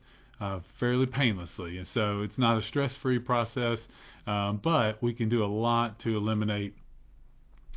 uh, 0.41 0.61
fairly 0.79 1.07
painlessly. 1.07 1.79
And 1.79 1.87
so 1.93 2.21
it's 2.23 2.39
not 2.39 2.59
a 2.59 2.63
stress-free 2.63 3.21
process, 3.21 3.79
um, 4.27 4.61
but 4.63 5.03
we 5.03 5.13
can 5.13 5.29
do 5.29 5.45
a 5.45 5.47
lot 5.47 5.99
to 6.01 6.17
eliminate 6.17 6.75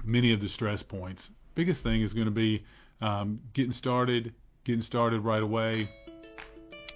many 0.04 0.34
of 0.34 0.42
the 0.42 0.50
stress 0.50 0.84
points. 0.84 1.24
Biggest 1.56 1.82
thing 1.82 2.04
is 2.04 2.14
going 2.14 2.26
to 2.26 2.32
be 2.32 2.64
um, 3.02 3.40
getting 3.54 3.74
started, 3.74 4.34
getting 4.66 4.84
started 4.84 5.22
right 5.22 5.42
away, 5.42 5.90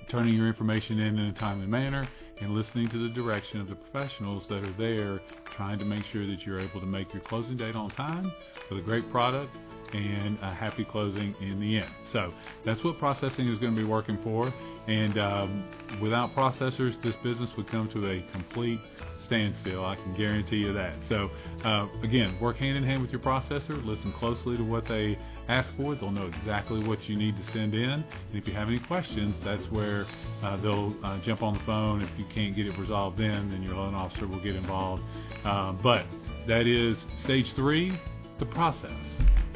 turning 0.09 0.35
your 0.35 0.47
information 0.47 0.99
in 0.99 1.17
in 1.17 1.25
a 1.25 1.33
timely 1.33 1.67
manner, 1.67 2.07
and 2.41 2.51
listening 2.55 2.89
to 2.89 3.07
the 3.07 3.13
direction 3.13 3.61
of 3.61 3.69
the 3.69 3.75
professionals 3.75 4.43
that 4.49 4.63
are 4.63 4.73
there 4.73 5.19
trying 5.55 5.77
to 5.79 5.85
make 5.85 6.03
sure 6.11 6.25
that 6.25 6.39
you're 6.45 6.59
able 6.59 6.79
to 6.79 6.87
make 6.87 7.13
your 7.13 7.21
closing 7.23 7.55
date 7.55 7.75
on 7.75 7.91
time 7.91 8.31
with 8.71 8.79
a 8.79 8.83
great 8.83 9.09
product 9.11 9.55
and 9.93 10.39
a 10.41 10.53
happy 10.53 10.85
closing 10.85 11.35
in 11.41 11.59
the 11.59 11.77
end. 11.77 11.91
So 12.13 12.31
that's 12.65 12.81
what 12.83 12.97
processing 12.97 13.47
is 13.47 13.59
going 13.59 13.75
to 13.75 13.81
be 13.81 13.87
working 13.87 14.17
for. 14.23 14.53
And 14.87 15.17
um, 15.17 15.99
without 16.01 16.33
processors, 16.33 17.01
this 17.03 17.15
business 17.23 17.49
would 17.57 17.69
come 17.69 17.89
to 17.91 18.09
a 18.09 18.25
complete 18.31 18.79
standstill. 19.27 19.85
I 19.85 19.95
can 19.95 20.15
guarantee 20.15 20.57
you 20.57 20.73
that. 20.73 20.95
So 21.09 21.29
uh, 21.65 21.87
again, 22.03 22.37
work 22.41 22.57
hand 22.57 22.77
in 22.77 22.83
hand 22.83 23.01
with 23.01 23.11
your 23.11 23.19
processor. 23.19 23.83
Listen 23.85 24.13
closely 24.17 24.57
to 24.57 24.63
what 24.63 24.85
they 24.87 25.17
ask 25.47 25.69
for. 25.77 25.95
They'll 25.95 26.11
know 26.11 26.27
exactly 26.27 26.85
what 26.85 27.03
you 27.09 27.17
need 27.17 27.35
to 27.35 27.43
send 27.53 27.73
in. 27.73 27.89
And 27.89 28.05
if 28.33 28.47
you 28.47 28.53
have 28.53 28.69
any 28.69 28.79
questions, 28.79 29.35
that's 29.43 29.65
where 29.71 30.05
uh, 30.43 30.57
they'll 30.57 30.95
uh, 31.03 31.21
jump 31.23 31.43
on 31.43 31.55
the 31.55 31.63
phone. 31.65 32.01
If 32.01 32.09
you 32.17 32.25
can't 32.33 32.55
get 32.55 32.65
it 32.65 32.77
resolved 32.77 33.19
then, 33.19 33.51
then 33.51 33.61
your 33.61 33.75
loan 33.75 33.93
officer 33.93 34.27
will 34.27 34.41
get 34.41 34.55
involved. 34.55 35.03
Uh, 35.45 35.73
but 35.83 36.05
that 36.47 36.65
is 36.65 36.97
stage 37.23 37.45
three, 37.55 37.99
the 38.41 38.45
process, 38.47 38.89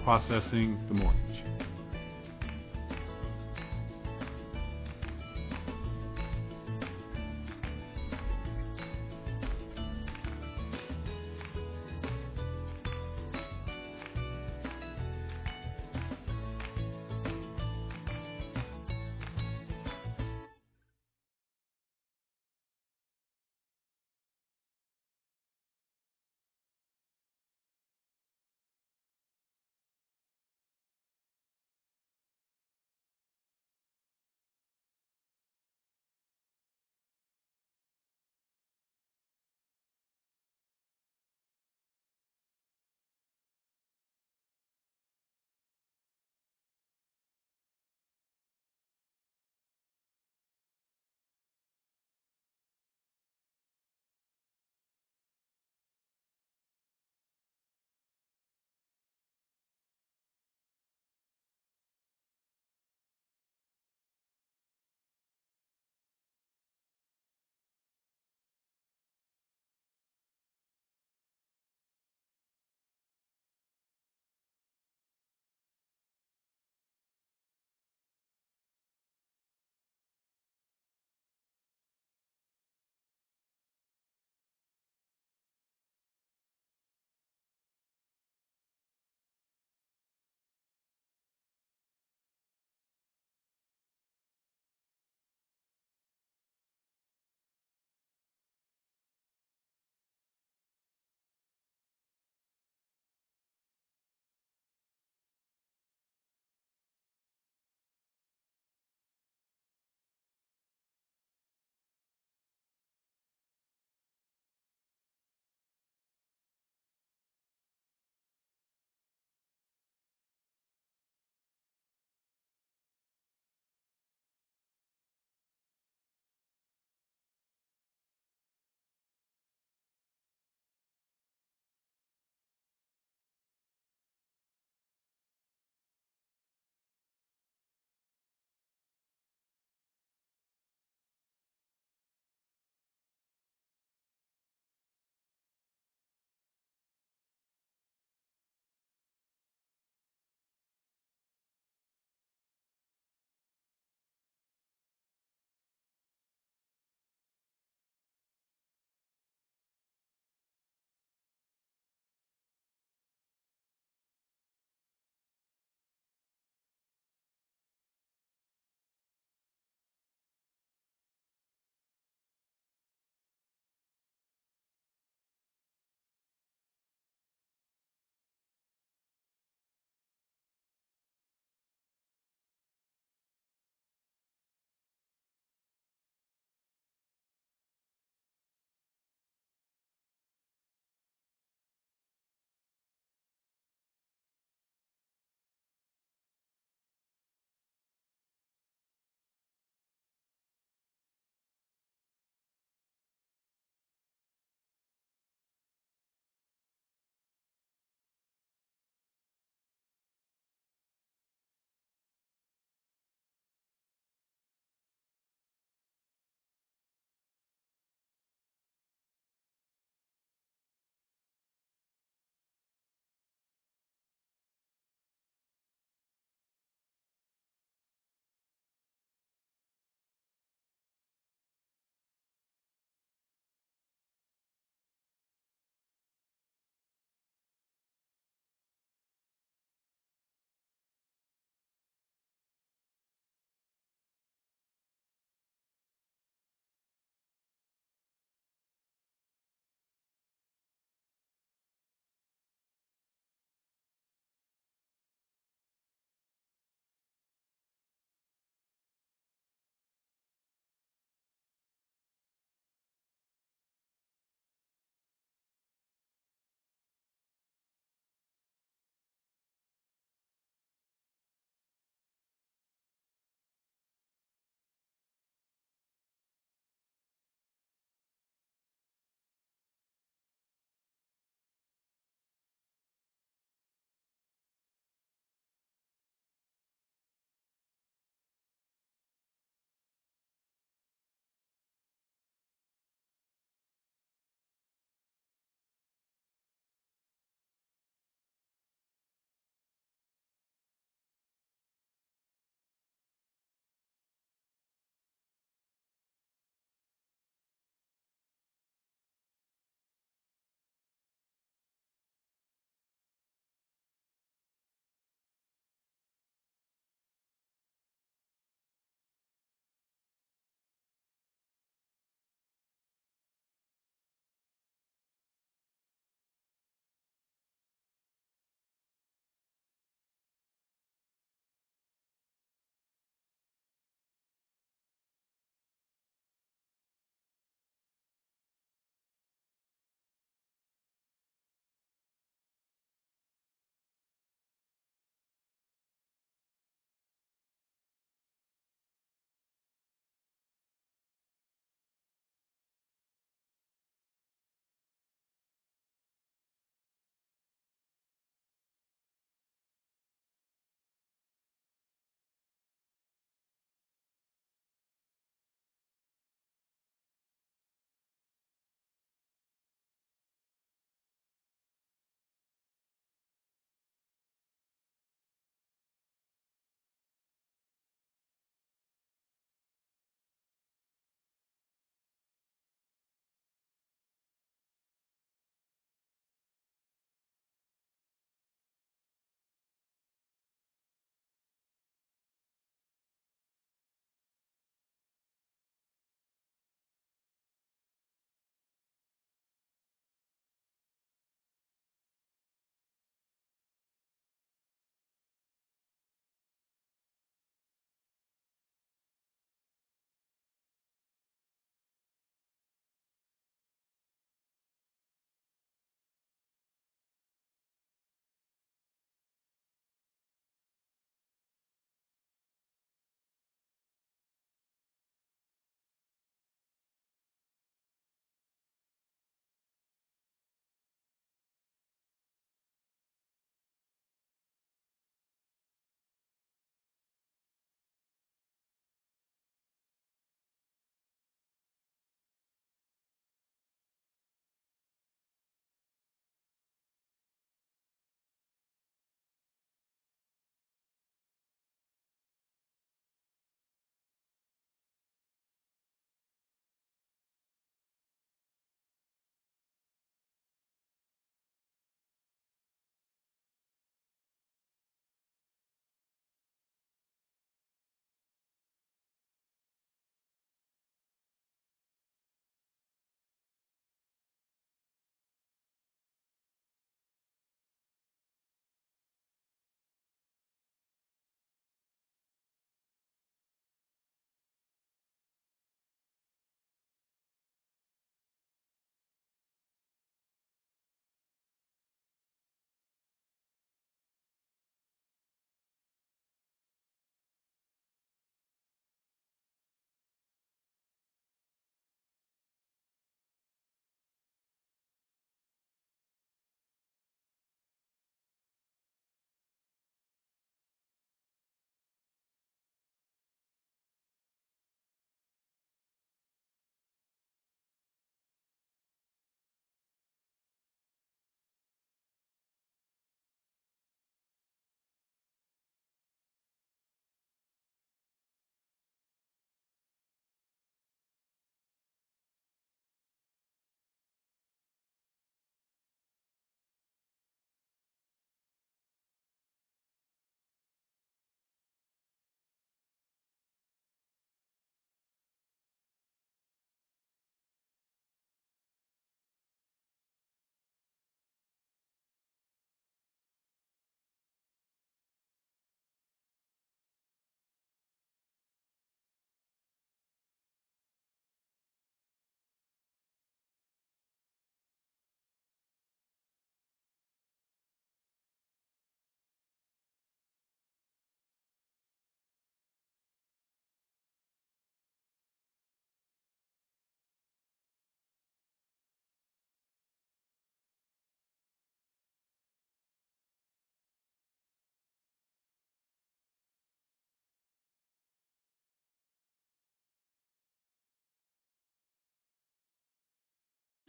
processing 0.03 0.77
the 0.89 0.93
mortgage. 0.93 1.64